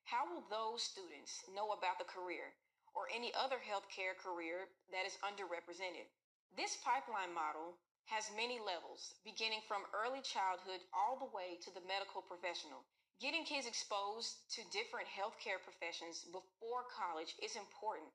How 0.06 0.26
will 0.26 0.46
those 0.50 0.82
students 0.82 1.46
know 1.54 1.70
about 1.74 1.98
the 1.98 2.08
career 2.08 2.54
or 2.98 3.06
any 3.14 3.30
other 3.38 3.62
healthcare 3.62 4.18
career 4.18 4.66
that 4.90 5.06
is 5.06 5.14
underrepresented. 5.22 6.10
This 6.58 6.74
pipeline 6.82 7.30
model 7.30 7.78
has 8.08 8.32
many 8.32 8.56
levels, 8.56 9.20
beginning 9.20 9.60
from 9.68 9.84
early 9.92 10.24
childhood 10.24 10.80
all 10.96 11.20
the 11.20 11.32
way 11.32 11.60
to 11.60 11.70
the 11.76 11.84
medical 11.84 12.24
professional. 12.24 12.84
Getting 13.20 13.44
kids 13.44 13.68
exposed 13.68 14.48
to 14.56 14.72
different 14.72 15.10
healthcare 15.10 15.60
professions 15.60 16.24
before 16.32 16.88
college 16.88 17.36
is 17.44 17.58
important 17.58 18.08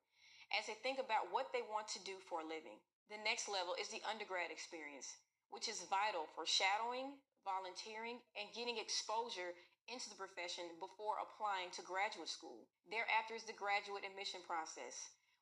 as 0.50 0.66
they 0.66 0.78
think 0.82 0.98
about 0.98 1.30
what 1.30 1.54
they 1.54 1.62
want 1.62 1.86
to 1.94 2.02
do 2.02 2.18
for 2.26 2.42
a 2.42 2.50
living. 2.50 2.80
The 3.12 3.20
next 3.22 3.46
level 3.46 3.78
is 3.78 3.92
the 3.92 4.02
undergrad 4.08 4.50
experience, 4.50 5.12
which 5.54 5.68
is 5.68 5.86
vital 5.92 6.26
for 6.34 6.48
shadowing, 6.48 7.20
volunteering, 7.44 8.18
and 8.34 8.50
getting 8.56 8.80
exposure 8.80 9.52
into 9.86 10.08
the 10.08 10.16
profession 10.16 10.72
before 10.80 11.20
applying 11.20 11.68
to 11.76 11.84
graduate 11.84 12.32
school. 12.32 12.64
Thereafter 12.88 13.36
is 13.36 13.44
the 13.44 13.54
graduate 13.54 14.08
admission 14.08 14.40
process, 14.48 14.96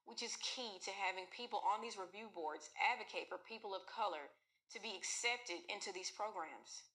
which 0.05 0.23
is 0.23 0.37
key 0.43 0.79
to 0.83 0.91
having 0.91 1.25
people 1.31 1.63
on 1.63 1.81
these 1.81 1.97
review 1.97 2.29
boards 2.35 2.71
advocate 2.79 3.29
for 3.29 3.39
people 3.39 3.75
of 3.75 3.87
color 3.87 4.31
to 4.73 4.79
be 4.81 4.97
accepted 4.97 5.61
into 5.69 5.93
these 5.93 6.11
programs. 6.11 6.89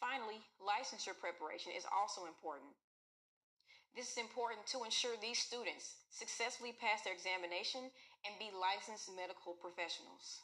Finally, 0.00 0.40
licensure 0.62 1.16
preparation 1.18 1.72
is 1.76 1.84
also 1.92 2.24
important. 2.24 2.72
This 3.92 4.14
is 4.14 4.22
important 4.22 4.64
to 4.70 4.86
ensure 4.86 5.18
these 5.18 5.42
students 5.42 5.98
successfully 6.08 6.72
pass 6.78 7.02
their 7.02 7.12
examination 7.12 7.90
and 8.24 8.38
be 8.38 8.54
licensed 8.54 9.10
medical 9.12 9.58
professionals. 9.58 10.40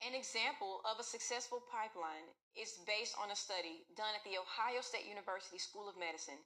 An 0.00 0.16
example 0.16 0.80
of 0.88 0.96
a 0.96 1.04
successful 1.04 1.60
pipeline 1.68 2.24
is 2.56 2.80
based 2.88 3.14
on 3.20 3.30
a 3.30 3.36
study 3.36 3.84
done 4.00 4.16
at 4.16 4.24
the 4.24 4.40
Ohio 4.40 4.80
State 4.80 5.04
University 5.04 5.60
School 5.60 5.92
of 5.92 6.00
Medicine 6.00 6.40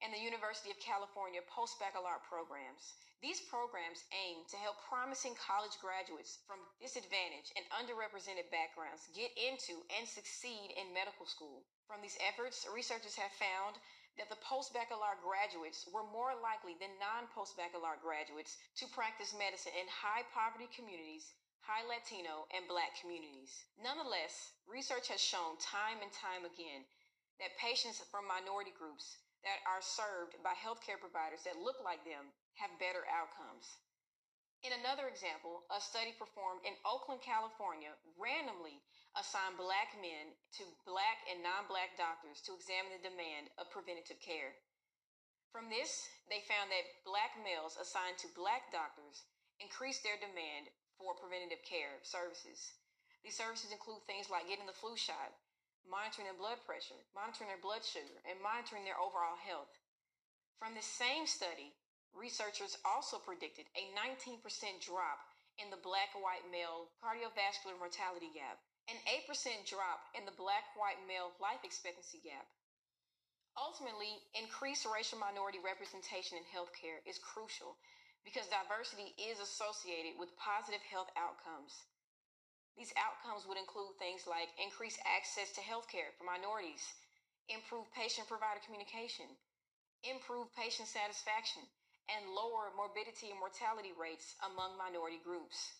and 0.00 0.12
the 0.12 0.20
University 0.20 0.72
of 0.72 0.80
California 0.80 1.44
post 1.44 1.76
baccalaureate 1.76 2.24
programs. 2.24 2.96
These 3.20 3.44
programs 3.52 4.04
aim 4.16 4.48
to 4.48 4.56
help 4.56 4.80
promising 4.88 5.36
college 5.36 5.76
graduates 5.76 6.40
from 6.48 6.64
disadvantaged 6.80 7.52
and 7.52 7.68
underrepresented 7.68 8.48
backgrounds 8.48 9.12
get 9.12 9.28
into 9.36 9.84
and 9.92 10.08
succeed 10.08 10.72
in 10.72 10.96
medical 10.96 11.28
school. 11.28 11.68
From 11.84 12.00
these 12.00 12.16
efforts, 12.24 12.64
researchers 12.72 13.16
have 13.20 13.32
found 13.36 13.76
that 14.16 14.32
the 14.32 14.40
post 14.40 14.72
baccalaureate 14.72 15.20
graduates 15.20 15.84
were 15.92 16.08
more 16.08 16.32
likely 16.40 16.80
than 16.80 16.96
non 16.96 17.28
post 17.36 17.60
baccalaureate 17.60 18.00
graduates 18.00 18.56
to 18.80 18.88
practice 18.96 19.36
medicine 19.36 19.76
in 19.76 19.88
high 19.88 20.24
poverty 20.32 20.68
communities 20.72 21.36
high 21.70 21.84
Latino, 21.84 22.48
and 22.56 22.66
Black 22.66 22.96
communities. 22.98 23.68
Nonetheless, 23.76 24.56
research 24.66 25.06
has 25.12 25.20
shown 25.20 25.60
time 25.60 26.00
and 26.02 26.10
time 26.10 26.42
again 26.48 26.82
that 27.38 27.56
patients 27.60 28.02
from 28.10 28.26
minority 28.26 28.72
groups 28.74 29.20
that 29.44 29.64
are 29.64 29.80
served 29.80 30.36
by 30.44 30.52
healthcare 30.52 31.00
providers 31.00 31.44
that 31.48 31.60
look 31.60 31.80
like 31.80 32.04
them 32.04 32.28
have 32.60 32.80
better 32.82 33.04
outcomes. 33.08 33.80
In 34.60 34.76
another 34.76 35.08
example, 35.08 35.64
a 35.72 35.80
study 35.80 36.12
performed 36.20 36.60
in 36.68 36.76
Oakland, 36.84 37.24
California, 37.24 37.96
randomly 38.20 38.76
assigned 39.16 39.56
black 39.56 39.96
men 39.96 40.36
to 40.60 40.68
black 40.84 41.24
and 41.32 41.40
non 41.40 41.64
black 41.64 41.96
doctors 41.96 42.44
to 42.44 42.52
examine 42.52 42.92
the 42.92 43.08
demand 43.08 43.48
of 43.56 43.72
preventative 43.72 44.20
care. 44.20 44.52
From 45.48 45.72
this, 45.72 46.06
they 46.28 46.44
found 46.44 46.68
that 46.70 47.02
black 47.08 47.34
males 47.40 47.80
assigned 47.80 48.20
to 48.20 48.36
black 48.36 48.68
doctors 48.70 49.24
increased 49.58 50.04
their 50.04 50.20
demand 50.20 50.68
for 51.00 51.16
preventative 51.16 51.64
care 51.64 51.98
services. 52.04 52.76
These 53.24 53.40
services 53.40 53.72
include 53.72 54.04
things 54.04 54.28
like 54.28 54.46
getting 54.46 54.68
the 54.68 54.76
flu 54.76 54.94
shot, 54.94 55.32
monitoring 55.90 56.30
their 56.30 56.38
blood 56.38 56.62
pressure, 56.62 56.96
monitoring 57.12 57.50
their 57.50 57.60
blood 57.60 57.82
sugar, 57.82 58.22
and 58.24 58.38
monitoring 58.38 58.86
their 58.86 58.96
overall 58.96 59.36
health. 59.36 59.74
From 60.62 60.78
the 60.78 60.86
same 60.86 61.26
study, 61.26 61.74
researchers 62.14 62.78
also 62.86 63.18
predicted 63.18 63.66
a 63.74 63.90
19% 63.98 64.38
drop 64.78 65.20
in 65.58 65.68
the 65.68 65.82
black 65.82 66.14
white 66.14 66.46
male 66.48 66.88
cardiovascular 67.02 67.76
mortality 67.76 68.30
gap, 68.32 68.62
an 68.88 68.96
8% 69.26 69.66
drop 69.66 70.06
in 70.14 70.24
the 70.24 70.38
black 70.38 70.72
white 70.78 71.02
male 71.04 71.34
life 71.42 71.60
expectancy 71.66 72.22
gap. 72.22 72.46
Ultimately, 73.58 74.14
increased 74.38 74.86
racial 74.86 75.18
minority 75.18 75.58
representation 75.58 76.38
in 76.38 76.46
healthcare 76.48 77.02
is 77.04 77.18
crucial 77.18 77.76
because 78.24 78.46
diversity 78.46 79.12
is 79.18 79.42
associated 79.42 80.14
with 80.16 80.38
positive 80.38 80.80
health 80.86 81.10
outcomes. 81.18 81.74
These 82.76 82.94
outcomes 82.96 83.46
would 83.46 83.58
include 83.58 83.98
things 83.98 84.26
like 84.26 84.48
increased 84.56 85.00
access 85.04 85.52
to 85.52 85.60
healthcare 85.60 86.14
for 86.16 86.24
minorities, 86.24 86.82
improved 87.48 87.92
patient 87.92 88.28
provider 88.28 88.60
communication, 88.64 89.26
improved 90.02 90.54
patient 90.56 90.88
satisfaction, 90.88 91.62
and 92.08 92.34
lower 92.34 92.72
morbidity 92.74 93.30
and 93.30 93.38
mortality 93.38 93.92
rates 93.92 94.34
among 94.46 94.76
minority 94.76 95.20
groups. 95.22 95.74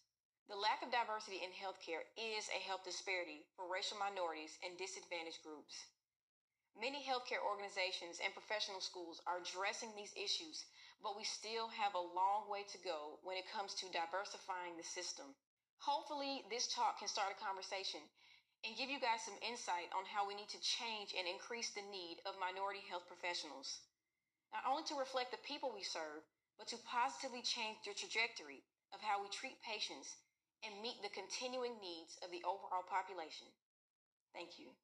The 0.48 0.56
lack 0.56 0.82
of 0.82 0.90
diversity 0.90 1.42
in 1.42 1.50
healthcare 1.54 2.02
is 2.18 2.50
a 2.50 2.58
health 2.62 2.84
disparity 2.84 3.46
for 3.54 3.70
racial 3.70 3.98
minorities 3.98 4.58
and 4.62 4.76
disadvantaged 4.76 5.42
groups. 5.42 5.86
Many 6.78 7.02
healthcare 7.02 7.42
organizations 7.42 8.20
and 8.22 8.34
professional 8.34 8.80
schools 8.80 9.20
are 9.26 9.38
addressing 9.38 9.94
these 9.94 10.14
issues, 10.16 10.64
but 11.02 11.16
we 11.16 11.24
still 11.24 11.68
have 11.68 11.94
a 11.94 12.00
long 12.14 12.48
way 12.48 12.62
to 12.70 12.78
go 12.78 13.18
when 13.22 13.36
it 13.36 13.50
comes 13.50 13.74
to 13.74 13.90
diversifying 13.90 14.76
the 14.76 14.84
system. 14.84 15.34
Hopefully, 15.80 16.44
this 16.52 16.68
talk 16.68 17.00
can 17.00 17.08
start 17.08 17.32
a 17.32 17.40
conversation 17.40 18.04
and 18.64 18.76
give 18.76 18.92
you 18.92 19.00
guys 19.00 19.24
some 19.24 19.40
insight 19.40 19.88
on 19.96 20.04
how 20.04 20.28
we 20.28 20.36
need 20.36 20.52
to 20.52 20.60
change 20.60 21.16
and 21.16 21.24
increase 21.24 21.72
the 21.72 21.84
need 21.88 22.20
of 22.28 22.36
minority 22.36 22.84
health 22.84 23.08
professionals. 23.08 23.80
Not 24.52 24.68
only 24.68 24.84
to 24.92 25.00
reflect 25.00 25.32
the 25.32 25.40
people 25.48 25.72
we 25.72 25.82
serve, 25.82 26.20
but 26.60 26.68
to 26.68 26.84
positively 26.84 27.40
change 27.40 27.80
the 27.80 27.96
trajectory 27.96 28.60
of 28.92 29.00
how 29.00 29.24
we 29.24 29.32
treat 29.32 29.56
patients 29.64 30.20
and 30.60 30.84
meet 30.84 31.00
the 31.00 31.16
continuing 31.16 31.80
needs 31.80 32.20
of 32.20 32.28
the 32.28 32.44
overall 32.44 32.84
population. 32.84 33.48
Thank 34.36 34.60
you. 34.60 34.76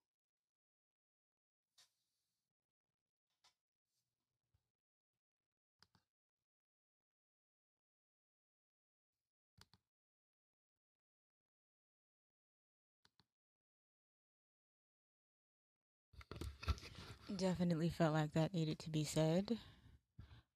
Definitely 17.34 17.88
felt 17.88 18.14
like 18.14 18.32
that 18.34 18.54
needed 18.54 18.78
to 18.80 18.90
be 18.90 19.02
said. 19.02 19.58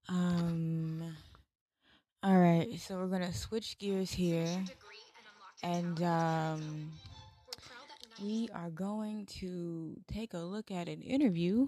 Um, 0.07 1.15
all 2.23 2.37
right, 2.37 2.79
so 2.79 2.95
we're 2.95 3.07
gonna 3.07 3.33
switch 3.33 3.77
gears 3.77 4.11
here, 4.11 4.63
and 5.63 6.01
um, 6.01 6.91
we 8.21 8.49
are 8.55 8.69
going 8.69 9.25
to 9.39 9.99
take 10.07 10.33
a 10.33 10.39
look 10.39 10.71
at 10.71 10.87
an 10.87 11.01
interview. 11.01 11.67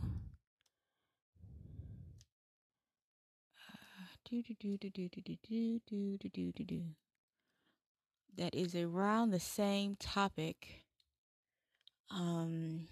That 8.37 8.55
is 8.55 8.73
around 8.73 9.29
the 9.29 9.39
same 9.39 9.95
topic. 9.99 10.85
Um, 12.09 12.87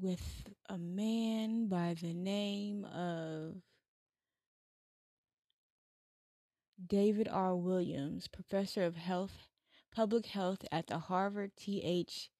with 0.00 0.44
a 0.68 0.78
man 0.78 1.66
by 1.68 1.94
the 2.00 2.14
name 2.14 2.84
of 2.84 3.56
David 6.84 7.28
R. 7.30 7.56
Williams, 7.56 8.28
professor 8.28 8.84
of 8.84 8.96
health, 8.96 9.48
public 9.94 10.26
health 10.26 10.64
at 10.70 10.86
the 10.86 10.98
Harvard 10.98 11.52
T.H. 11.56 12.30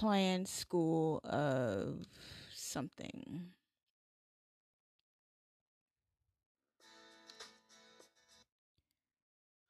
Chan 0.00 0.46
School 0.46 1.20
of 1.24 2.06
something. 2.54 3.46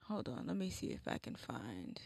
Hold 0.09 0.29
on, 0.29 0.47
let 0.47 0.57
me 0.57 0.69
see 0.69 0.89
if 0.89 1.07
I 1.07 1.19
can 1.19 1.37
find 1.37 2.01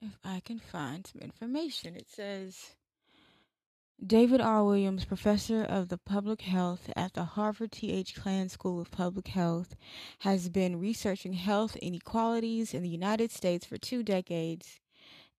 if 0.00 0.18
I 0.22 0.40
can 0.40 0.58
find 0.58 1.06
some 1.06 1.22
information. 1.22 1.96
It 1.96 2.08
says 2.10 2.74
David 4.04 4.40
R. 4.40 4.64
Williams, 4.64 5.04
professor 5.04 5.62
of 5.62 5.88
the 5.88 5.96
public 5.96 6.42
health 6.42 6.90
at 6.96 7.14
the 7.14 7.24
Harvard 7.24 7.72
T.H. 7.72 8.14
Chan 8.14 8.48
School 8.50 8.80
of 8.80 8.90
Public 8.90 9.28
Health, 9.28 9.76
has 10.20 10.48
been 10.48 10.80
researching 10.80 11.32
health 11.34 11.76
inequalities 11.76 12.74
in 12.74 12.82
the 12.82 12.88
United 12.88 13.30
States 13.30 13.64
for 13.64 13.78
two 13.78 14.02
decades. 14.02 14.80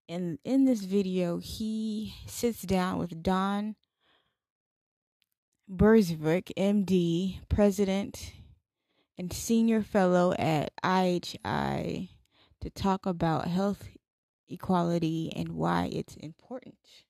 And 0.07 0.39
in 0.43 0.65
this 0.65 0.83
video, 0.85 1.37
he 1.37 2.15
sits 2.27 2.61
down 2.61 2.97
with 2.97 3.21
Don 3.21 3.75
Berwick, 5.67 6.51
MD, 6.57 7.39
president 7.49 8.33
and 9.17 9.31
senior 9.31 9.81
fellow 9.81 10.33
at 10.37 10.71
IHI, 10.83 12.09
to 12.61 12.69
talk 12.69 13.05
about 13.05 13.47
health 13.47 13.89
equality 14.47 15.31
and 15.35 15.53
why 15.53 15.89
it's 15.91 16.15
important. 16.15 17.04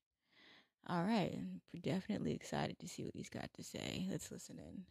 All 0.88 1.02
right. 1.04 1.32
I'm 1.34 1.60
definitely 1.80 2.32
excited 2.32 2.78
to 2.78 2.88
see 2.88 3.04
what 3.04 3.14
he's 3.14 3.28
got 3.28 3.52
to 3.54 3.62
say. 3.64 4.06
Let's 4.10 4.30
listen 4.30 4.58
in. 4.58 4.84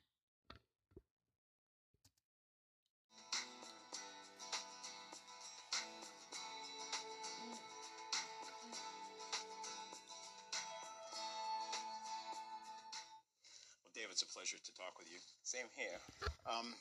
Well, 13.84 13.91
David, 13.93 14.12
it's 14.12 14.21
a 14.21 14.27
pleasure 14.27 14.58
to 14.58 14.71
talk 14.73 14.97
with 14.97 15.10
you. 15.10 15.19
Same 15.43 15.67
here. 15.75 15.99
Um, 16.45 16.73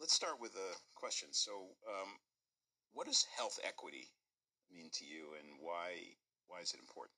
let's 0.00 0.14
start 0.14 0.40
with 0.40 0.54
a 0.56 0.70
question. 0.94 1.28
So, 1.32 1.52
um, 1.88 2.18
what 2.92 3.06
does 3.06 3.26
health 3.36 3.58
equity 3.64 4.08
mean 4.72 4.90
to 4.94 5.04
you, 5.04 5.34
and 5.40 5.48
why 5.60 6.16
why 6.48 6.60
is 6.60 6.74
it 6.74 6.80
important? 6.80 7.16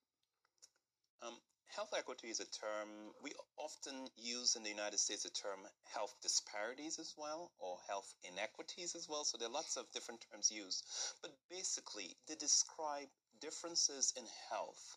Um, 1.23 1.35
health 1.75 1.93
equity 1.97 2.29
is 2.29 2.41
a 2.41 2.47
term 2.47 2.89
we 3.23 3.33
often 3.59 4.09
use 4.17 4.57
in 4.57 4.63
the 4.63 4.71
United 4.71 4.99
States. 4.99 5.25
The 5.25 5.31
term 5.31 5.61
health 5.93 6.15
disparities 6.23 6.99
as 6.99 7.15
well, 7.17 7.51
or 7.59 7.79
health 7.89 8.13
inequities 8.23 8.95
as 8.95 9.09
well. 9.09 9.25
So 9.25 9.39
there 9.39 9.49
are 9.49 9.53
lots 9.53 9.77
of 9.77 9.91
different 9.93 10.25
terms 10.31 10.51
used, 10.51 10.85
but 11.23 11.33
basically 11.51 12.17
they 12.29 12.37
describe 12.37 13.09
differences 13.41 14.13
in 14.17 14.25
health 14.51 14.97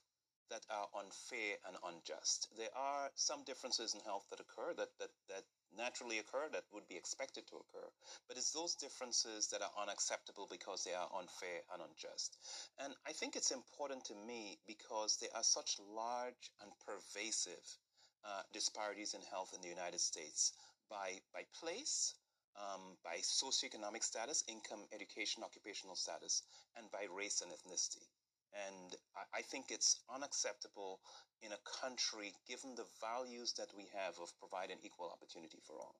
that 0.49 0.65
are 0.69 0.87
unfair 0.99 1.55
and 1.65 1.77
unjust. 1.87 2.49
There 2.57 2.75
are 2.75 3.09
some 3.15 3.43
differences 3.45 3.93
in 3.95 4.01
health 4.01 4.25
that 4.29 4.41
occur 4.41 4.73
that, 4.77 4.89
that, 4.99 5.09
that 5.29 5.43
naturally 5.77 6.19
occur 6.19 6.49
that 6.51 6.63
would 6.73 6.87
be 6.87 6.95
expected 6.95 7.47
to 7.47 7.55
occur, 7.55 7.87
but 8.27 8.37
it's 8.37 8.51
those 8.51 8.75
differences 8.75 9.47
that 9.49 9.61
are 9.61 9.81
unacceptable 9.81 10.47
because 10.49 10.83
they 10.83 10.93
are 10.93 11.09
unfair 11.17 11.61
and 11.73 11.81
unjust. 11.81 12.37
And 12.83 12.93
I 13.07 13.13
think 13.13 13.35
it's 13.35 13.51
important 13.51 14.05
to 14.05 14.15
me 14.15 14.59
because 14.67 15.17
there 15.17 15.33
are 15.35 15.43
such 15.43 15.77
large 15.79 16.51
and 16.61 16.71
pervasive 16.85 17.65
uh, 18.23 18.43
disparities 18.53 19.13
in 19.13 19.21
health 19.31 19.53
in 19.55 19.61
the 19.61 19.69
United 19.69 19.99
States 19.99 20.53
by, 20.89 21.19
by 21.33 21.41
place, 21.59 22.13
um, 22.59 22.97
by 23.03 23.17
socioeconomic 23.23 24.03
status, 24.03 24.43
income, 24.47 24.85
education, 24.93 25.43
occupational 25.43 25.95
status, 25.95 26.43
and 26.77 26.91
by 26.91 27.07
race 27.15 27.41
and 27.41 27.51
ethnicity. 27.51 28.03
And 28.51 28.95
I, 29.31 29.41
think 29.41 29.71
it's 29.71 30.03
unacceptable 30.13 30.99
in 31.41 31.51
a 31.51 31.63
country 31.63 32.33
given 32.47 32.75
the 32.75 32.85
values 32.99 33.53
that 33.53 33.71
we 33.75 33.87
have 33.95 34.19
of 34.19 34.35
providing 34.39 34.77
equal 34.83 35.07
opportunity 35.07 35.59
for 35.63 35.79
all. 35.79 35.95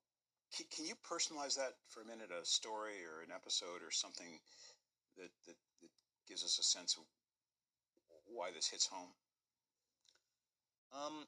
Can, 0.56 0.66
can 0.68 0.86
you 0.86 0.96
personalize 1.00 1.56
that 1.56 1.80
for 1.88 2.02
a 2.02 2.06
minute, 2.06 2.28
a 2.30 2.46
story 2.46 3.08
or 3.08 3.24
an 3.24 3.32
episode 3.34 3.80
or 3.84 3.92
something 3.92 4.40
that, 5.16 5.32
that, 5.48 5.56
that 5.82 5.92
gives 6.28 6.44
us 6.44 6.60
a 6.60 6.64
sense 6.64 6.98
of 6.98 7.04
why 8.28 8.52
this 8.52 8.68
hits 8.68 8.88
home? 8.88 9.16
Um, 10.92 11.24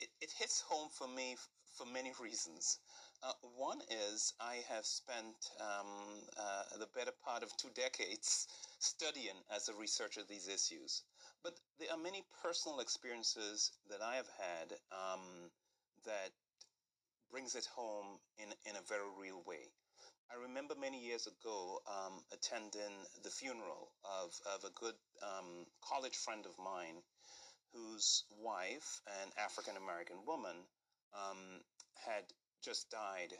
it, 0.00 0.08
it 0.22 0.30
hits 0.38 0.62
home 0.62 0.88
for 0.88 1.06
me 1.06 1.36
for 1.76 1.84
many 1.84 2.12
reasons. 2.20 2.78
Uh, 3.22 3.32
one 3.56 3.80
is 3.90 4.32
I 4.40 4.64
have 4.68 4.86
spent 4.86 5.36
um, 5.60 6.24
uh, 6.38 6.78
the 6.78 6.88
better 6.96 7.12
part 7.22 7.42
of 7.42 7.54
two 7.56 7.68
decades 7.74 8.48
studying 8.78 9.36
as 9.54 9.68
a 9.68 9.74
researcher 9.74 10.22
these 10.24 10.48
issues. 10.48 11.02
But 11.44 11.52
there 11.78 11.88
are 11.92 11.98
many 11.98 12.24
personal 12.42 12.80
experiences 12.80 13.72
that 13.90 14.00
I 14.00 14.16
have 14.16 14.28
had 14.40 14.72
um, 14.90 15.50
that 16.06 16.32
brings 17.30 17.54
it 17.54 17.66
home 17.76 18.18
in, 18.38 18.48
in 18.64 18.76
a 18.76 18.88
very 18.88 19.08
real 19.20 19.42
way. 19.46 19.68
I 20.32 20.40
remember 20.40 20.74
many 20.80 20.98
years 21.04 21.26
ago 21.26 21.80
um, 21.90 22.22
attending 22.32 23.04
the 23.22 23.30
funeral 23.30 23.92
of, 24.04 24.32
of 24.54 24.64
a 24.64 24.72
good 24.80 24.94
um, 25.22 25.66
college 25.84 26.16
friend 26.16 26.46
of 26.46 26.56
mine 26.56 27.02
whose 27.74 28.24
wife, 28.40 29.02
an 29.22 29.30
African 29.36 29.76
American 29.76 30.16
woman, 30.26 30.56
um, 31.12 31.60
had 32.06 32.24
just 32.62 32.90
died 32.90 33.32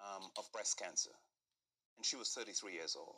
um, 0.00 0.30
of 0.36 0.50
breast 0.52 0.78
cancer. 0.78 1.10
And 1.96 2.06
she 2.06 2.16
was 2.16 2.30
33 2.30 2.72
years 2.74 2.96
old. 2.98 3.16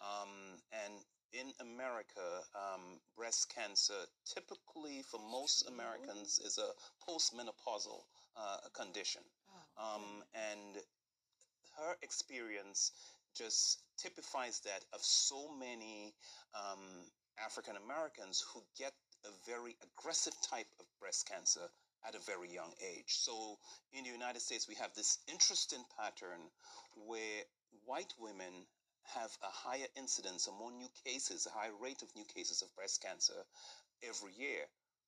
Um, 0.00 0.58
and 0.84 0.94
in 1.32 1.52
America, 1.60 2.24
um, 2.54 2.98
breast 3.16 3.52
cancer 3.54 4.00
typically 4.26 5.02
for 5.10 5.20
most 5.20 5.68
Americans 5.68 6.40
is 6.44 6.58
a 6.58 6.70
postmenopausal 7.08 8.00
uh, 8.36 8.56
condition. 8.74 9.22
Oh, 9.78 9.94
Um, 9.94 10.24
and 10.34 10.82
her 11.78 11.94
experience 12.02 12.92
just 13.36 13.82
typifies 13.98 14.60
that 14.60 14.84
of 14.92 15.00
so 15.02 15.54
many 15.54 16.14
um, 16.54 16.80
African 17.44 17.76
Americans 17.76 18.44
who 18.52 18.62
get 18.76 18.92
a 19.24 19.50
very 19.50 19.76
aggressive 19.82 20.34
type 20.50 20.66
of 20.80 20.86
breast 21.00 21.28
cancer 21.28 21.68
at 22.06 22.14
a 22.14 22.20
very 22.20 22.48
young 22.52 22.72
age. 22.80 23.08
So 23.08 23.58
in 23.92 24.04
the 24.04 24.10
United 24.10 24.40
States, 24.40 24.68
we 24.68 24.76
have 24.76 24.94
this 24.94 25.18
interesting 25.28 25.84
pattern 25.98 26.40
where 27.06 27.42
white 27.86 28.12
women 28.18 28.66
have 29.14 29.30
a 29.42 29.50
higher 29.50 29.88
incidence 29.96 30.46
a 30.46 30.52
more 30.52 30.70
new 30.70 30.88
cases, 31.04 31.46
a 31.46 31.50
high 31.50 31.70
rate 31.80 32.02
of 32.02 32.14
new 32.14 32.24
cases 32.24 32.62
of 32.62 32.74
breast 32.76 33.02
cancer 33.02 33.34
every 34.06 34.32
year. 34.38 34.64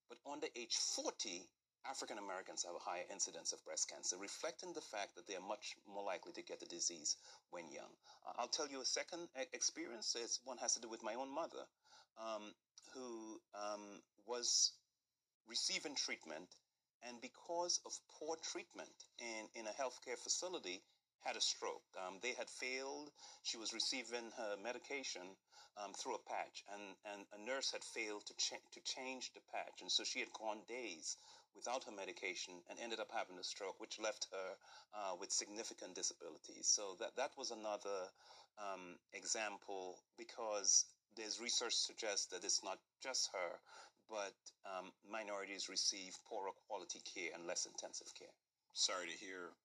But 0.09 0.19
under 0.31 0.47
age 0.57 0.77
40, 0.97 1.49
African 1.89 2.19
Americans 2.19 2.65
have 2.65 2.75
a 2.75 2.91
higher 2.91 3.05
incidence 3.11 3.53
of 3.53 3.65
breast 3.65 3.91
cancer, 3.91 4.17
reflecting 4.17 4.73
the 4.73 4.81
fact 4.81 5.17
that 5.17 5.27
they 5.27 5.35
are 5.35 5.49
much 5.49 5.75
more 5.87 6.05
likely 6.05 6.33
to 6.33 6.43
get 6.43 6.61
the 6.61 6.67
disease 6.67 7.17
when 7.51 7.71
young. 7.71 7.91
I'll 8.39 8.49
tell 8.49 8.69
you 8.69 8.81
a 8.81 8.85
second 8.85 9.29
experience. 9.53 10.15
It's 10.19 10.41
one 10.45 10.59
has 10.59 10.75
to 10.75 10.81
do 10.81 10.89
with 10.89 11.03
my 11.03 11.15
own 11.15 11.35
mother, 11.35 11.65
um, 12.19 12.55
who 12.95 13.41
um, 13.55 14.03
was 14.27 14.73
receiving 15.49 15.95
treatment, 15.95 16.49
and 17.07 17.21
because 17.21 17.81
of 17.87 17.93
poor 18.19 18.37
treatment 18.53 18.93
in, 19.19 19.61
in 19.61 19.67
a 19.67 19.75
healthcare 19.75 20.19
facility, 20.19 20.83
had 21.25 21.37
a 21.37 21.41
stroke. 21.41 21.87
Um, 22.07 22.19
they 22.23 22.35
had 22.35 22.51
failed. 22.51 23.11
She 23.43 23.57
was 23.59 23.73
receiving 23.73 24.31
her 24.37 24.57
medication 24.63 25.23
um, 25.79 25.93
through 25.95 26.17
a 26.17 26.27
patch, 26.29 26.65
and, 26.75 26.83
and 27.15 27.23
a 27.33 27.39
nurse 27.47 27.71
had 27.73 27.85
failed 27.85 28.27
to, 28.27 28.35
cha- 28.37 28.69
to 28.75 28.81
change 28.83 29.31
the 29.33 29.41
patch. 29.55 29.81
And 29.81 29.91
so 29.91 30.05
she 30.05 30.21
had 30.21 30.33
gone 30.33 30.61
days 30.69 31.17
without 31.55 31.85
her 31.85 31.93
medication 31.93 32.55
and 32.69 32.79
ended 32.81 33.01
up 33.01 33.11
having 33.13 33.39
a 33.39 33.45
stroke, 33.45 33.79
which 33.79 34.01
left 34.01 34.27
her 34.33 34.49
uh, 34.95 35.15
with 35.21 35.31
significant 35.31 35.95
disabilities. 35.95 36.67
So 36.67 36.97
that, 37.01 37.17
that 37.17 37.31
was 37.39 37.51
another 37.51 38.11
um, 38.59 38.97
example 39.15 39.99
because 40.19 40.85
there's 41.17 41.41
research 41.41 41.75
suggests 41.75 42.27
that 42.33 42.45
it's 42.45 42.65
not 42.65 42.79
just 43.03 43.31
her, 43.33 43.53
but 44.13 44.37
um, 44.69 44.93
minorities 45.11 45.69
receive 45.73 46.13
poorer 46.29 46.53
quality 46.69 47.01
care 47.09 47.33
and 47.35 47.47
less 47.49 47.65
intensive 47.65 48.13
care. 48.15 48.35
Sorry 48.75 49.09
to 49.09 49.17
hear 49.17 49.57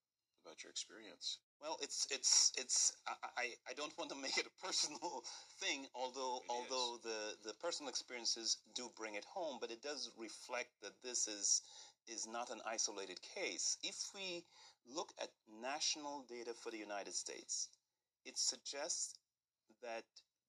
about 0.44 0.64
your 0.64 0.70
experience. 0.70 1.38
Well, 1.60 1.76
it's 1.82 2.06
it's 2.10 2.52
it's 2.56 2.92
I, 3.36 3.52
I 3.68 3.74
don't 3.76 3.96
want 3.98 4.10
to 4.10 4.16
make 4.16 4.38
it 4.38 4.46
a 4.46 4.66
personal 4.66 5.22
thing, 5.60 5.86
although 5.94 6.40
It 6.44 6.50
although 6.50 6.96
is. 6.96 7.02
the 7.02 7.20
the 7.50 7.54
personal 7.60 7.90
experiences 7.90 8.58
do 8.74 8.90
bring 8.96 9.14
it 9.16 9.26
home, 9.26 9.58
but 9.60 9.70
it 9.70 9.82
does 9.82 10.10
reflect 10.16 10.70
that 10.82 10.96
this 11.02 11.28
is 11.28 11.62
is 12.08 12.26
not 12.26 12.50
an 12.50 12.60
isolated 12.66 13.20
case. 13.36 13.76
If 13.82 13.98
we 14.14 14.44
look 14.86 15.12
at 15.20 15.28
national 15.60 16.24
data 16.28 16.54
for 16.54 16.70
the 16.70 16.78
United 16.78 17.14
States, 17.14 17.68
it 18.24 18.38
suggests 18.38 19.14
that 19.82 20.04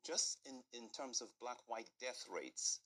just 0.06 0.40
in, 0.46 0.64
in 0.74 0.90
terms 0.90 1.22
of 1.22 1.28
black 1.42 1.58
white 1.68 1.90
death 2.00 2.26
rates, 2.34 2.80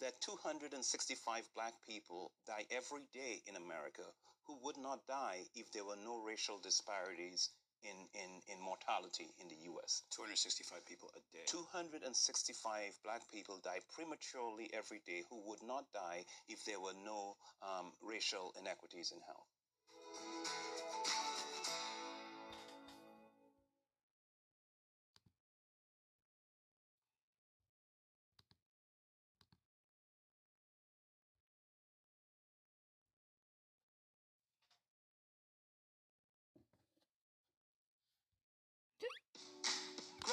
that 0.00 0.20
265 0.20 1.48
black 1.54 1.74
people 1.86 2.30
die 2.46 2.64
every 2.70 3.06
day 3.12 3.42
in 3.46 3.56
America 3.56 4.02
who 4.46 4.56
would 4.62 4.76
not 4.76 5.06
die 5.06 5.40
if 5.54 5.72
there 5.72 5.84
were 5.84 5.96
no 6.04 6.20
racial 6.20 6.58
disparities 6.58 7.50
in, 7.84 7.96
in, 8.16 8.30
in 8.48 8.58
mortality 8.60 9.28
in 9.40 9.48
the 9.48 9.60
US. 9.72 10.02
265 10.10 10.84
people 10.86 11.10
a 11.16 11.20
day. 11.32 11.44
265 11.46 12.98
black 13.04 13.22
people 13.32 13.60
die 13.62 13.80
prematurely 13.94 14.70
every 14.72 15.00
day 15.06 15.22
who 15.28 15.40
would 15.46 15.62
not 15.62 15.84
die 15.92 16.24
if 16.48 16.64
there 16.64 16.80
were 16.80 16.96
no 17.04 17.36
um, 17.62 17.92
racial 18.02 18.52
inequities 18.58 19.12
in 19.12 19.20
health. 19.28 19.53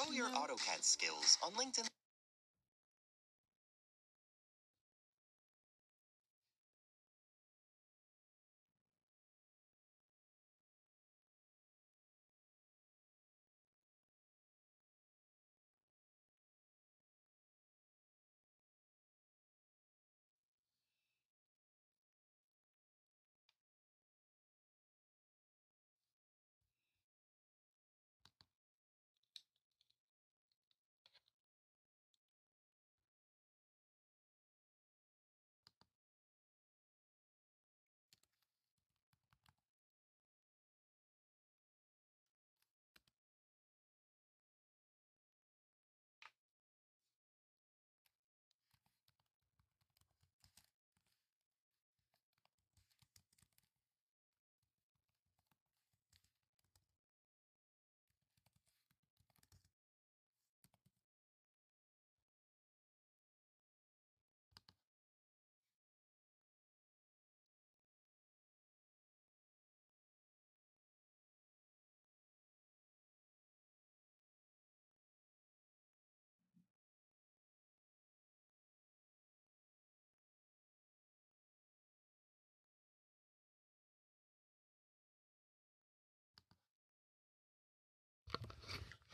Grow 0.01 0.11
your 0.13 0.29
AutoCAD 0.29 0.83
skills 0.83 1.37
on 1.43 1.51
LinkedIn. 1.53 2.00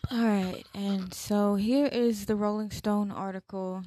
All 0.10 0.24
right, 0.24 0.64
and 0.74 1.14
so 1.14 1.56
here 1.56 1.88
is 1.88 2.28
the 2.28 2.38
Rolling 2.38 2.72
Stone 2.72 3.12
article. 3.12 3.84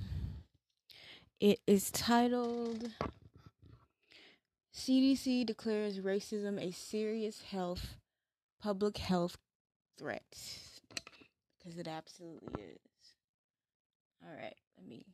It 1.40 1.60
is 1.66 1.90
titled 1.90 2.90
CDC 4.74 5.46
declares 5.46 6.00
racism 6.00 6.62
a 6.62 6.72
serious 6.72 7.40
health 7.40 7.94
public 8.62 8.98
health 8.98 9.38
threat 9.96 10.58
because 11.58 11.78
it 11.78 11.88
absolutely 11.88 12.64
is. 12.64 13.14
All 14.22 14.36
right, 14.36 14.56
let 14.76 14.86
me 14.86 15.06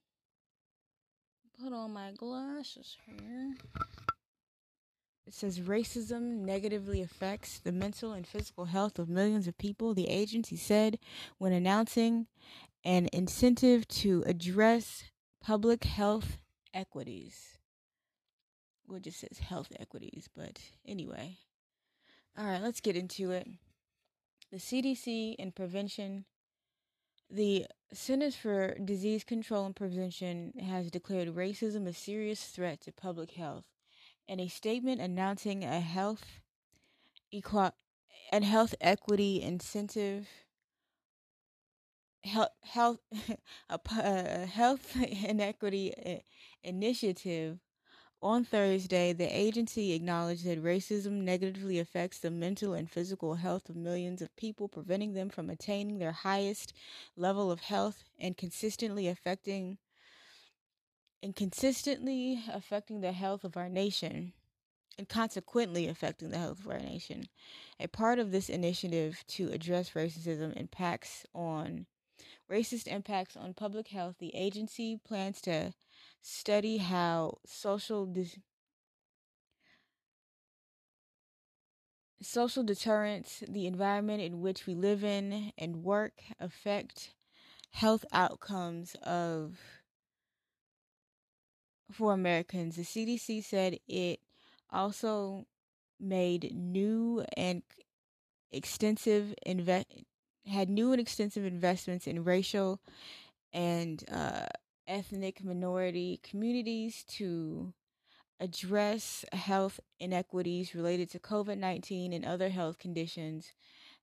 put 1.62 1.73
on 1.73 1.92
my 1.92 2.11
glasses 2.16 2.97
here. 3.07 3.55
It 5.27 5.35
says 5.35 5.59
racism 5.59 6.43
negatively 6.43 7.03
affects 7.03 7.59
the 7.59 7.73
mental 7.73 8.12
and 8.12 8.25
physical 8.25 8.67
health 8.67 8.99
of 8.99 9.09
millions 9.09 9.49
of 9.49 9.59
people, 9.59 9.93
the 9.93 10.09
agency 10.09 10.57
said 10.57 11.01
when 11.39 11.53
announcing 11.53 12.29
an 12.85 13.09
incentive 13.12 13.89
to 13.89 14.23
address 14.25 15.05
public 15.43 15.83
health 15.83 16.39
equities. 16.73 17.59
Well, 18.87 18.99
it 18.99 19.03
just 19.03 19.19
says 19.19 19.41
health 19.41 19.73
equities, 19.81 20.29
but 20.35 20.61
anyway. 20.87 21.39
All 22.39 22.47
right, 22.47 22.62
let's 22.62 22.81
get 22.81 22.97
into 22.97 23.33
it. 23.33 23.49
The 24.53 24.59
CDC 24.59 25.35
and 25.41 25.53
prevention, 25.53 26.25
the 27.29 27.67
Centers 27.93 28.37
for 28.37 28.77
Disease 28.79 29.25
Control 29.25 29.67
and 29.67 29.75
Prevention 29.75 30.53
has 30.61 30.89
declared 30.89 31.35
racism 31.35 31.89
a 31.89 31.93
serious 31.93 32.45
threat 32.45 32.81
to 32.83 32.93
public 32.93 33.33
health 33.33 33.65
in 34.29 34.41
a 34.41 34.49
statement 34.49 35.01
announcing 35.01 35.65
a 35.65 35.81
health 35.81 36.41
equi- 37.33 37.73
and 38.33 38.45
health 38.45 38.75
equity 38.81 39.43
incentive 39.43 40.29
health 42.25 42.51
health 42.62 42.99
a 43.91 44.47
health 44.47 44.97
inequity 45.29 46.23
initiative. 46.62 47.59
On 48.23 48.45
Thursday, 48.45 49.12
the 49.12 49.27
agency 49.27 49.93
acknowledged 49.93 50.47
that 50.47 50.65
racism 50.65 51.23
negatively 51.23 51.79
affects 51.79 52.19
the 52.19 52.31
mental 52.31 52.73
and 52.73 52.91
physical 52.91 53.35
health 53.35 53.69
of 53.69 53.77
millions 53.77 54.23
of 54.23 54.35
people, 54.37 54.69
preventing 54.69 55.12
them 55.12 55.29
from 55.29 55.51
attaining 55.51 55.99
their 55.99 56.12
highest 56.12 56.73
level 57.15 57.53
of 57.53 57.61
health 57.61 58.05
and 58.19 58.37
consistently 58.37 59.07
affecting 59.07 59.77
and 61.23 61.35
consistently 61.35 62.43
affecting 62.53 63.01
the 63.01 63.13
health 63.13 63.45
of 63.45 63.57
our 63.57 63.69
nation 63.69 64.33
and 64.99 65.09
consequently 65.09 65.89
affecting 65.89 66.31
the 66.31 66.39
health 66.39 66.61
of 66.61 66.69
our 66.69 66.79
nation. 66.79 67.29
A 67.79 67.87
part 67.89 68.19
of 68.19 68.33
this 68.33 68.49
initiative 68.49 69.23
to 69.29 69.51
address 69.53 69.91
racism 69.91 70.57
impacts 70.57 71.27
on 71.35 71.87
racist 72.51 72.87
impacts 72.87 73.37
on 73.37 73.55
public 73.55 73.89
health, 73.89 74.17
the 74.19 74.35
agency 74.35 74.99
plans 75.05 75.41
to 75.43 75.75
study 76.23 76.79
how 76.79 77.39
social 77.45 78.07
dis- 78.07 78.39
social 82.23 82.63
determinants, 82.63 83.43
the 83.49 83.67
environment 83.67 84.23
in 84.23 84.41
which 84.41 84.67
we 84.67 84.75
live 84.75 85.05
in 85.05 85.53
and 85.59 85.83
work 85.85 86.23
affect 86.41 87.15
health 87.73 88.05
outcomes 88.13 88.97
of 89.03 89.59
for 91.92 92.12
Americans. 92.12 92.77
The 92.77 92.83
CDC 92.83 93.44
said 93.44 93.79
it 93.88 94.20
also 94.70 95.46
made 96.01 96.55
new 96.55 97.25
and 97.37 97.62
extensive 98.51 99.35
invest 99.44 99.87
had 100.46 100.68
new 100.68 100.92
and 100.92 101.01
extensive 101.01 101.44
investments 101.44 102.07
in 102.07 102.22
racial 102.22 102.81
and 103.53 104.05
uh, 104.11 104.46
ethnic 104.87 105.42
minority 105.42 106.20
communities 106.22 107.05
to 107.09 107.72
address 108.38 109.25
health 109.33 109.81
inequities 109.99 110.75
related 110.75 111.11
to 111.11 111.18
COVID 111.18 111.59
19 111.59 112.12
and 112.12 112.25
other 112.25 112.51
health 112.51 112.79
conditions. 112.79 113.53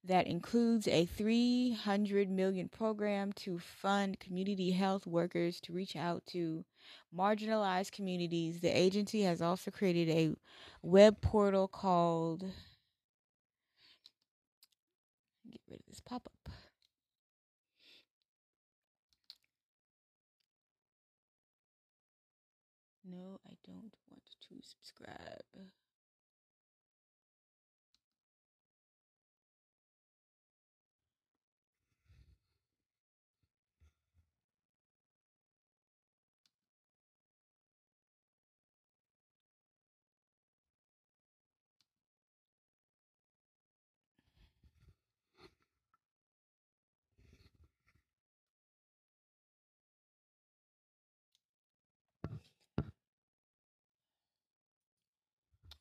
That 0.05 0.27
includes 0.27 0.85
a 0.87 1.05
300 1.05 2.29
million 2.29 2.67
program 2.67 3.31
to 3.33 3.57
fund 3.57 4.19
community 4.19 4.71
health 4.71 5.07
workers 5.07 5.61
to 5.61 5.71
reach 5.71 5.95
out 5.95 6.25
to 6.27 6.65
marginalized 7.15 7.91
communities. 7.91 8.59
The 8.59 8.69
agency 8.69 9.21
has 9.23 9.41
also 9.41 9.71
created 9.71 10.09
a 10.09 10.35
web 10.81 11.21
portal 11.21 11.67
called 11.67 12.43
get 15.51 15.61
rid 15.69 15.79
of 15.79 15.85
this 15.87 15.99
pop 15.99 16.23
up. 16.25 16.49
No, 23.05 23.39
I 23.45 23.53
don't 23.65 23.93
want 24.09 24.23
to 24.49 24.55
subscribe. 24.61 25.72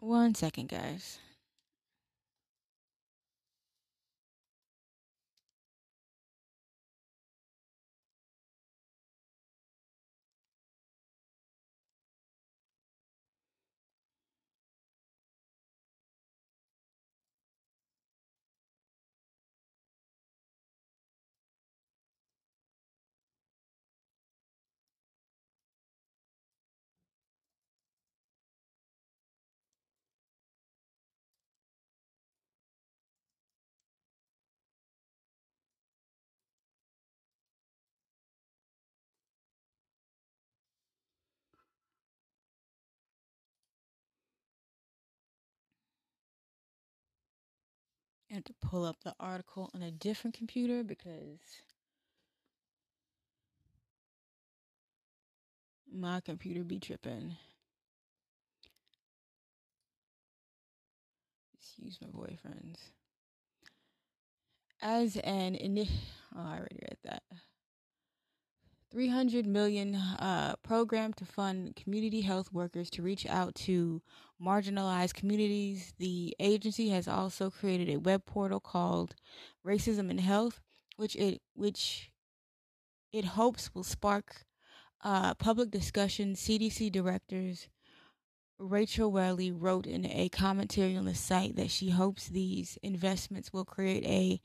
One 0.03 0.35
second, 0.35 0.69
guys. 0.69 1.19
I 48.33 48.37
had 48.37 48.47
to 48.47 48.55
pull 48.63 48.87
up 48.87 48.97
the 49.05 49.15
article 49.21 49.71
on 49.75 49.83
a 49.83 49.91
different 49.91 50.35
computer 50.35 50.83
because 50.83 51.39
my 55.93 56.21
computer 56.21 56.65
be 56.65 56.79
tripping. 56.79 57.37
Excuse 61.59 61.99
my 62.01 62.09
boyfriends. 62.09 62.79
As 64.81 65.19
an 65.19 65.55
ini- 65.55 65.91
oh, 66.35 66.41
I 66.41 66.57
already 66.57 66.79
read 66.81 66.99
that. 67.05 67.23
300 68.93 69.47
million 69.47 69.95
uh, 69.95 70.55
program 70.63 71.15
to 71.15 71.25
fund 71.25 71.75
community 71.75 72.21
health 72.21 72.53
workers 72.53 72.91
to 72.91 73.03
reach 73.03 73.27
out 73.27 73.55
to 73.55 74.03
marginalized 74.41 75.15
communities. 75.15 75.95
The 75.99 76.37
agency 76.39 76.91
has 76.91 77.09
also 77.09 77.51
created 77.51 77.89
a 77.89 77.99
web 78.01 78.27
portal 78.27 78.61
called 78.61 79.15
Racism 79.67 80.11
in 80.11 80.19
Health, 80.19 80.61
which 80.97 81.17
it 81.17 81.41
which 81.55 82.11
it 83.13 83.25
hopes 83.25 83.75
will 83.75 83.83
spark 83.83 84.45
uh, 85.03 85.35
public 85.35 85.71
discussion. 85.71 86.35
CDC 86.35 86.93
directors 86.93 87.69
Rochelle 88.59 89.11
Welly 89.11 89.51
wrote 89.51 89.87
in 89.87 90.05
a 90.07 90.29
commentary 90.29 90.97
on 90.97 91.07
the 91.07 91.15
site 91.15 91.57
that 91.57 91.71
she 91.71 91.91
hopes 91.91 92.29
these 92.29 92.79
investments 92.83 93.53
will 93.53 93.65
create 93.65 94.05
a 94.05 94.41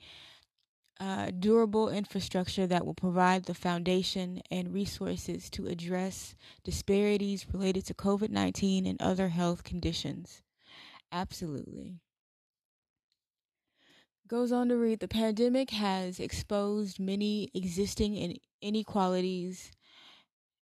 uh, 0.99 1.31
durable 1.37 1.89
infrastructure 1.89 2.65
that 2.67 2.85
will 2.85 2.93
provide 2.93 3.45
the 3.45 3.53
foundation 3.53 4.41
and 4.49 4.73
resources 4.73 5.49
to 5.51 5.67
address 5.67 6.35
disparities 6.63 7.45
related 7.53 7.85
to 7.85 7.93
COVID 7.93 8.29
19 8.29 8.85
and 8.85 9.01
other 9.01 9.29
health 9.29 9.63
conditions. 9.63 10.41
Absolutely. 11.11 11.99
Goes 14.27 14.51
on 14.51 14.67
to 14.69 14.75
read 14.75 14.99
the 14.99 15.07
pandemic 15.07 15.69
has 15.69 16.19
exposed 16.19 16.99
many 16.99 17.49
existing 17.53 18.37
inequalities 18.61 19.71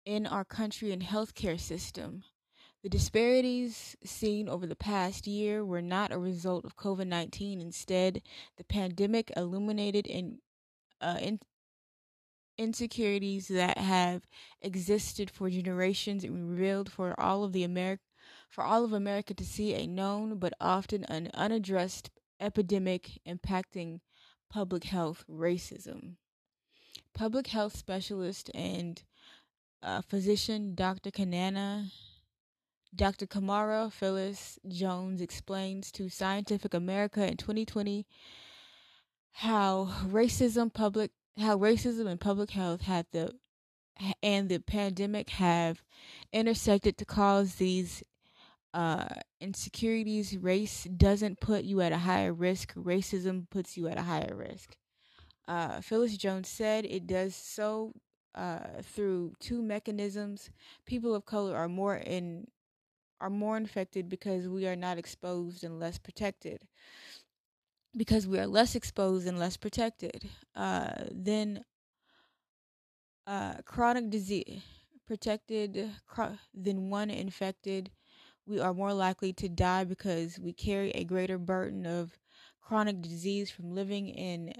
in 0.05 0.27
our 0.27 0.45
country 0.45 0.93
and 0.93 1.03
healthcare 1.03 1.59
system. 1.59 2.23
The 2.83 2.89
disparities 2.89 3.97
seen 4.05 4.49
over 4.49 4.67
the 4.67 4.77
past 4.77 5.27
year 5.27 5.65
were 5.65 5.83
not 5.83 6.13
a 6.13 6.19
result 6.19 6.65
of 6.65 6.77
COVID 6.77 7.07
19. 7.07 7.61
Instead, 7.61 8.23
the 8.57 8.65
pandemic 8.65 9.31
illuminated 9.37 10.07
in, 10.07 10.39
uh, 11.01 11.19
in, 11.21 11.41
insecurities 12.57 13.49
that 13.49 13.79
have 13.79 14.23
existed 14.61 15.31
for 15.31 15.49
generations 15.51 16.25
and 16.25 16.51
revealed 16.51 16.91
for 16.91 17.19
all 17.19 17.43
of 17.45 17.53
the 17.53 17.65
America 17.65 18.03
for 18.51 18.65
all 18.65 18.85
of 18.85 18.93
America 18.93 19.33
to 19.33 19.45
see 19.45 19.75
a 19.75 19.87
known 19.87 20.39
but 20.39 20.53
often 20.61 21.05
an 21.05 21.31
unaddressed 21.35 22.11
epidemic 22.41 23.21
impacting 23.27 24.01
public 24.51 24.85
health 24.85 25.25
racism. 25.31 26.17
Public 27.15 27.47
health 27.47 27.77
specialist 27.77 28.51
and 28.55 29.03
uh, 29.83 30.03
physician 30.03 30.75
Dr. 30.75 31.11
Kanana 31.11 31.91
Dr. 32.95 33.27
Camara 33.27 33.91
Phyllis 33.91 34.59
Jones 34.69 35.21
explains 35.21 35.93
to 35.93 36.09
Scientific 36.09 36.75
America 36.75 37.27
in 37.27 37.37
2020 37.37 38.07
how 39.33 39.89
racism 40.07 40.73
public 40.73 41.13
how 41.39 41.57
racism 41.57 42.07
and 42.07 42.21
public 42.21 42.51
health 42.51 42.83
had 42.83 43.07
the 43.13 43.33
and 44.23 44.49
the 44.49 44.59
pandemic 44.59 45.31
have 45.31 45.83
intersected 46.33 46.99
to 46.99 47.05
cause 47.05 47.55
these 47.57 48.03
uh, 48.75 49.07
insecurities. 49.41 50.37
Race 50.37 50.85
doesn't 50.85 51.41
put 51.41 51.65
you 51.65 51.81
at 51.81 51.93
a 51.93 51.99
higher 51.99 52.33
risk. 52.33 52.75
Racism 52.75 53.49
puts 53.51 53.77
you 53.77 53.89
at 53.89 53.99
a 53.99 54.03
higher 54.03 54.35
risk. 54.35 54.77
Uh, 55.47 55.81
Phyllis 55.81 56.17
Jones 56.17 56.49
said 56.49 56.85
it 56.85 57.07
does 57.07 57.35
so 57.35 57.93
uh, 58.35 58.61
through 58.83 59.35
two 59.41 59.63
mechanisms. 59.63 60.51
People 60.87 61.15
of 61.15 61.27
color 61.27 61.57
are 61.57 61.69
more 61.69 61.97
in 61.97 62.47
are 63.21 63.31
more 63.31 63.57
infected 63.57 64.09
because 64.09 64.49
we 64.49 64.67
are 64.67 64.77
not 64.77 64.99
exposed 64.99 65.65
and 65.65 65.79
less 65.81 65.99
protected. 65.99 66.67
Because 67.97 68.27
we 68.27 68.39
are 68.39 68.47
less 68.47 68.75
exposed 68.75 69.27
and 69.27 69.39
less 69.39 69.57
protected. 69.57 70.29
Uh, 70.55 71.05
then 71.13 71.65
uh, 73.27 73.55
chronic 73.65 74.11
disease 74.11 74.63
protected 75.07 75.91
cro- 76.07 76.39
than 76.55 76.91
one 76.91 77.11
infected, 77.11 77.91
we 78.47 78.61
are 78.61 78.75
more 78.75 78.93
likely 78.95 79.33
to 79.33 79.49
die 79.49 79.85
because 79.85 80.39
we 80.39 80.53
carry 80.53 80.91
a 80.93 81.05
greater 81.05 81.39
burden 81.39 81.87
of 81.87 82.19
chronic 82.61 83.01
disease 83.03 83.51
from 83.51 83.73
living 83.73 84.09
in 84.09 84.53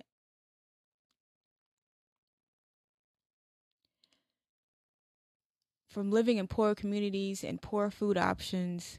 from 5.91 6.11
living 6.11 6.39
in 6.39 6.47
poor 6.47 6.75
communities 6.75 7.43
and 7.43 7.61
poor 7.61 7.91
food 7.91 8.17
options 8.17 8.97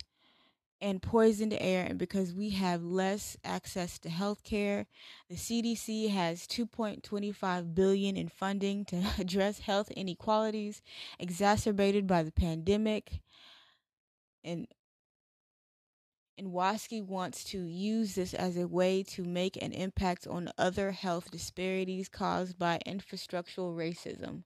and 0.82 1.02
poisoned 1.02 1.56
air 1.60 1.86
and 1.86 1.98
because 1.98 2.34
we 2.34 2.50
have 2.50 2.84
less 2.84 3.38
access 3.44 3.98
to 4.00 4.10
health 4.10 4.44
care 4.44 4.88
the 5.30 5.36
cdc 5.36 6.10
has 6.10 6.46
2.25 6.48 7.74
billion 7.74 8.18
in 8.18 8.28
funding 8.28 8.84
to 8.84 9.02
address 9.20 9.60
health 9.60 9.89
inequalities 9.92 10.82
exacerbated 11.18 12.06
by 12.06 12.22
the 12.24 12.32
pandemic 12.32 13.22
and 14.44 14.68
and 16.38 16.48
Walensky 16.48 17.06
wants 17.06 17.44
to 17.44 17.60
use 17.60 18.16
this 18.16 18.34
as 18.34 18.58
a 18.58 18.68
way 18.68 19.04
to 19.04 19.24
make 19.24 19.62
an 19.62 19.74
impact 19.74 20.26
on 20.26 20.52
other 20.58 20.89
health 20.92 21.30
disparities 21.30 22.10
caused 22.10 22.58
by 22.58 22.80
infrastructural 22.88 23.76
racism. 23.76 24.44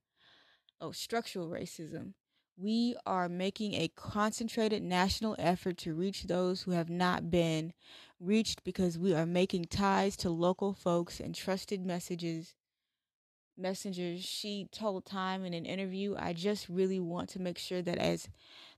Oh, 0.82 0.92
structural 0.92 1.48
racism 1.48 2.16
we 2.58 2.96
are 3.06 3.28
making 3.28 3.74
a 3.74 3.90
concentrated 3.90 4.82
national 4.82 5.36
effort 5.38 5.78
to 5.78 5.94
reach 5.94 6.24
those 6.24 6.62
who 6.64 6.72
have 6.72 6.90
not 6.90 7.30
been 7.30 7.74
reached 8.20 8.64
because 8.64 8.98
we 8.98 9.14
are 9.14 9.26
making 9.26 9.66
ties 9.66 10.16
to 10.18 10.30
local 10.30 10.74
folks 10.74 11.20
and 11.20 11.36
trusted 11.36 11.86
messages 11.86 12.56
messengers. 13.58 14.24
She 14.24 14.68
told 14.72 15.06
time 15.06 15.46
in 15.46 15.54
an 15.54 15.66
interview 15.66 16.16
i 16.18 16.34
just 16.34 16.68
really 16.68 17.00
want 17.00 17.30
to 17.30 17.40
make 17.40 17.58
sure 17.58 17.82
that 17.82 17.98
as 17.98 18.28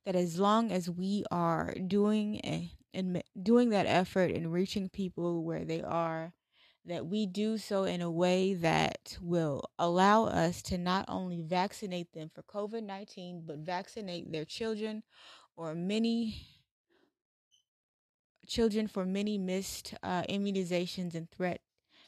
that 0.05 0.15
as 0.15 0.39
long 0.39 0.71
as 0.71 0.89
we 0.89 1.23
are 1.31 1.73
doing 1.87 2.35
a, 2.43 2.71
and 2.93 3.21
doing 3.41 3.69
that 3.69 3.85
effort 3.87 4.31
and 4.31 4.53
reaching 4.53 4.89
people 4.89 5.43
where 5.43 5.65
they 5.65 5.81
are 5.81 6.33
that 6.87 7.05
we 7.05 7.25
do 7.25 7.57
so 7.57 7.83
in 7.83 8.01
a 8.01 8.09
way 8.09 8.53
that 8.53 9.17
will 9.21 9.69
allow 9.77 10.25
us 10.25 10.61
to 10.63 10.77
not 10.77 11.05
only 11.07 11.41
vaccinate 11.41 12.13
them 12.13 12.31
for 12.33 12.41
COVID 12.43 12.83
19, 12.83 13.43
but 13.45 13.57
vaccinate 13.57 14.31
their 14.31 14.45
children 14.45 15.03
or 15.55 15.75
many 15.75 16.47
children 18.47 18.87
for 18.87 19.05
many 19.05 19.37
missed 19.37 19.93
uh, 20.01 20.23
immunizations 20.23 21.13
and 21.13 21.29
threat 21.29 21.61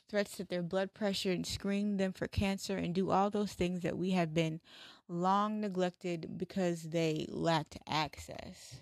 threats 0.10 0.38
to 0.38 0.44
their 0.44 0.64
blood 0.64 0.94
pressure 0.94 1.32
and 1.32 1.46
screen 1.46 1.98
them 1.98 2.12
for 2.12 2.28
cancer 2.28 2.78
and 2.78 2.96
do 2.96 3.12
all 3.12 3.30
those 3.30 3.54
things 3.54 3.82
that 3.82 3.98
we 3.98 4.12
have 4.12 4.34
been 4.34 4.60
long 5.08 5.62
neglected 5.62 6.38
because 6.38 6.84
they 6.84 7.28
lacked 7.30 7.78
access. 7.88 8.80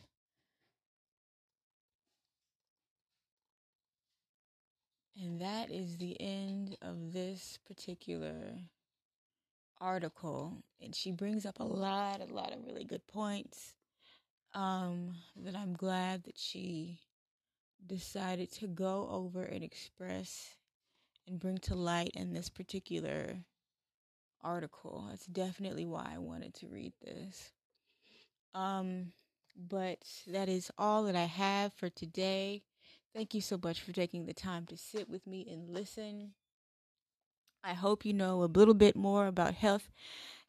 And 5.19 5.41
that 5.41 5.71
is 5.71 5.97
the 5.97 6.15
end 6.19 6.77
of 6.81 7.11
this 7.13 7.57
particular 7.65 8.59
article. 9.81 10.63
And 10.81 10.93
she 10.93 11.11
brings 11.11 11.45
up 11.45 11.59
a 11.59 11.63
lot, 11.63 12.21
a 12.21 12.33
lot 12.33 12.53
of 12.53 12.63
really 12.65 12.83
good 12.83 13.05
points 13.07 13.73
um, 14.53 15.15
that 15.35 15.55
I'm 15.55 15.73
glad 15.73 16.23
that 16.25 16.37
she 16.37 16.99
decided 17.85 18.51
to 18.53 18.67
go 18.67 19.07
over 19.11 19.43
and 19.43 19.63
express 19.63 20.55
and 21.27 21.39
bring 21.39 21.57
to 21.59 21.75
light 21.75 22.11
in 22.13 22.33
this 22.33 22.49
particular 22.49 23.37
article. 24.41 25.07
That's 25.09 25.25
definitely 25.25 25.85
why 25.85 26.11
I 26.13 26.19
wanted 26.19 26.53
to 26.55 26.67
read 26.67 26.93
this. 27.03 27.51
Um, 28.53 29.13
but 29.55 29.99
that 30.27 30.47
is 30.47 30.71
all 30.77 31.03
that 31.03 31.15
I 31.15 31.25
have 31.25 31.73
for 31.73 31.89
today. 31.89 32.63
Thank 33.17 33.33
you 33.33 33.41
so 33.41 33.59
much 33.63 33.81
for 33.81 33.93
taking 33.93 34.27
the 34.27 34.33
time 34.35 34.67
to 34.67 34.77
sit 34.77 35.09
with 35.09 35.25
me 35.25 35.47
and 35.51 35.71
listen. 35.71 36.33
I 37.63 37.73
hope 37.73 38.05
you 38.05 38.13
know 38.13 38.43
a 38.43 38.45
little 38.45 38.75
bit 38.75 38.95
more 38.95 39.25
about 39.25 39.55
health 39.55 39.89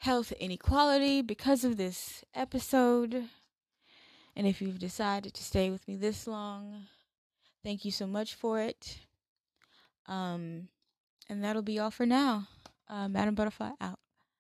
health 0.01 0.33
inequality 0.33 1.23
because 1.23 1.65
of 1.65 1.79
this 1.79 2.23
episode. 2.35 3.25
And 4.37 4.47
if 4.47 4.61
you've 4.61 4.79
decided 4.79 5.33
to 5.33 5.43
stay 5.43 5.71
with 5.71 5.89
me 5.89 5.97
this 5.97 6.27
long, 6.27 6.83
thank 7.65 7.87
you 7.87 7.91
so 7.91 8.07
much 8.07 8.35
for 8.35 8.61
it. 8.61 8.99
Um, 10.05 10.69
and 11.27 11.43
that'll 11.43 11.63
be 11.63 11.79
all 11.79 11.91
for 11.91 12.05
now. 12.05 12.49
Uh, 12.87 13.09
Madam 13.09 13.35
Butterfly 13.35 13.71
out. 13.81 13.99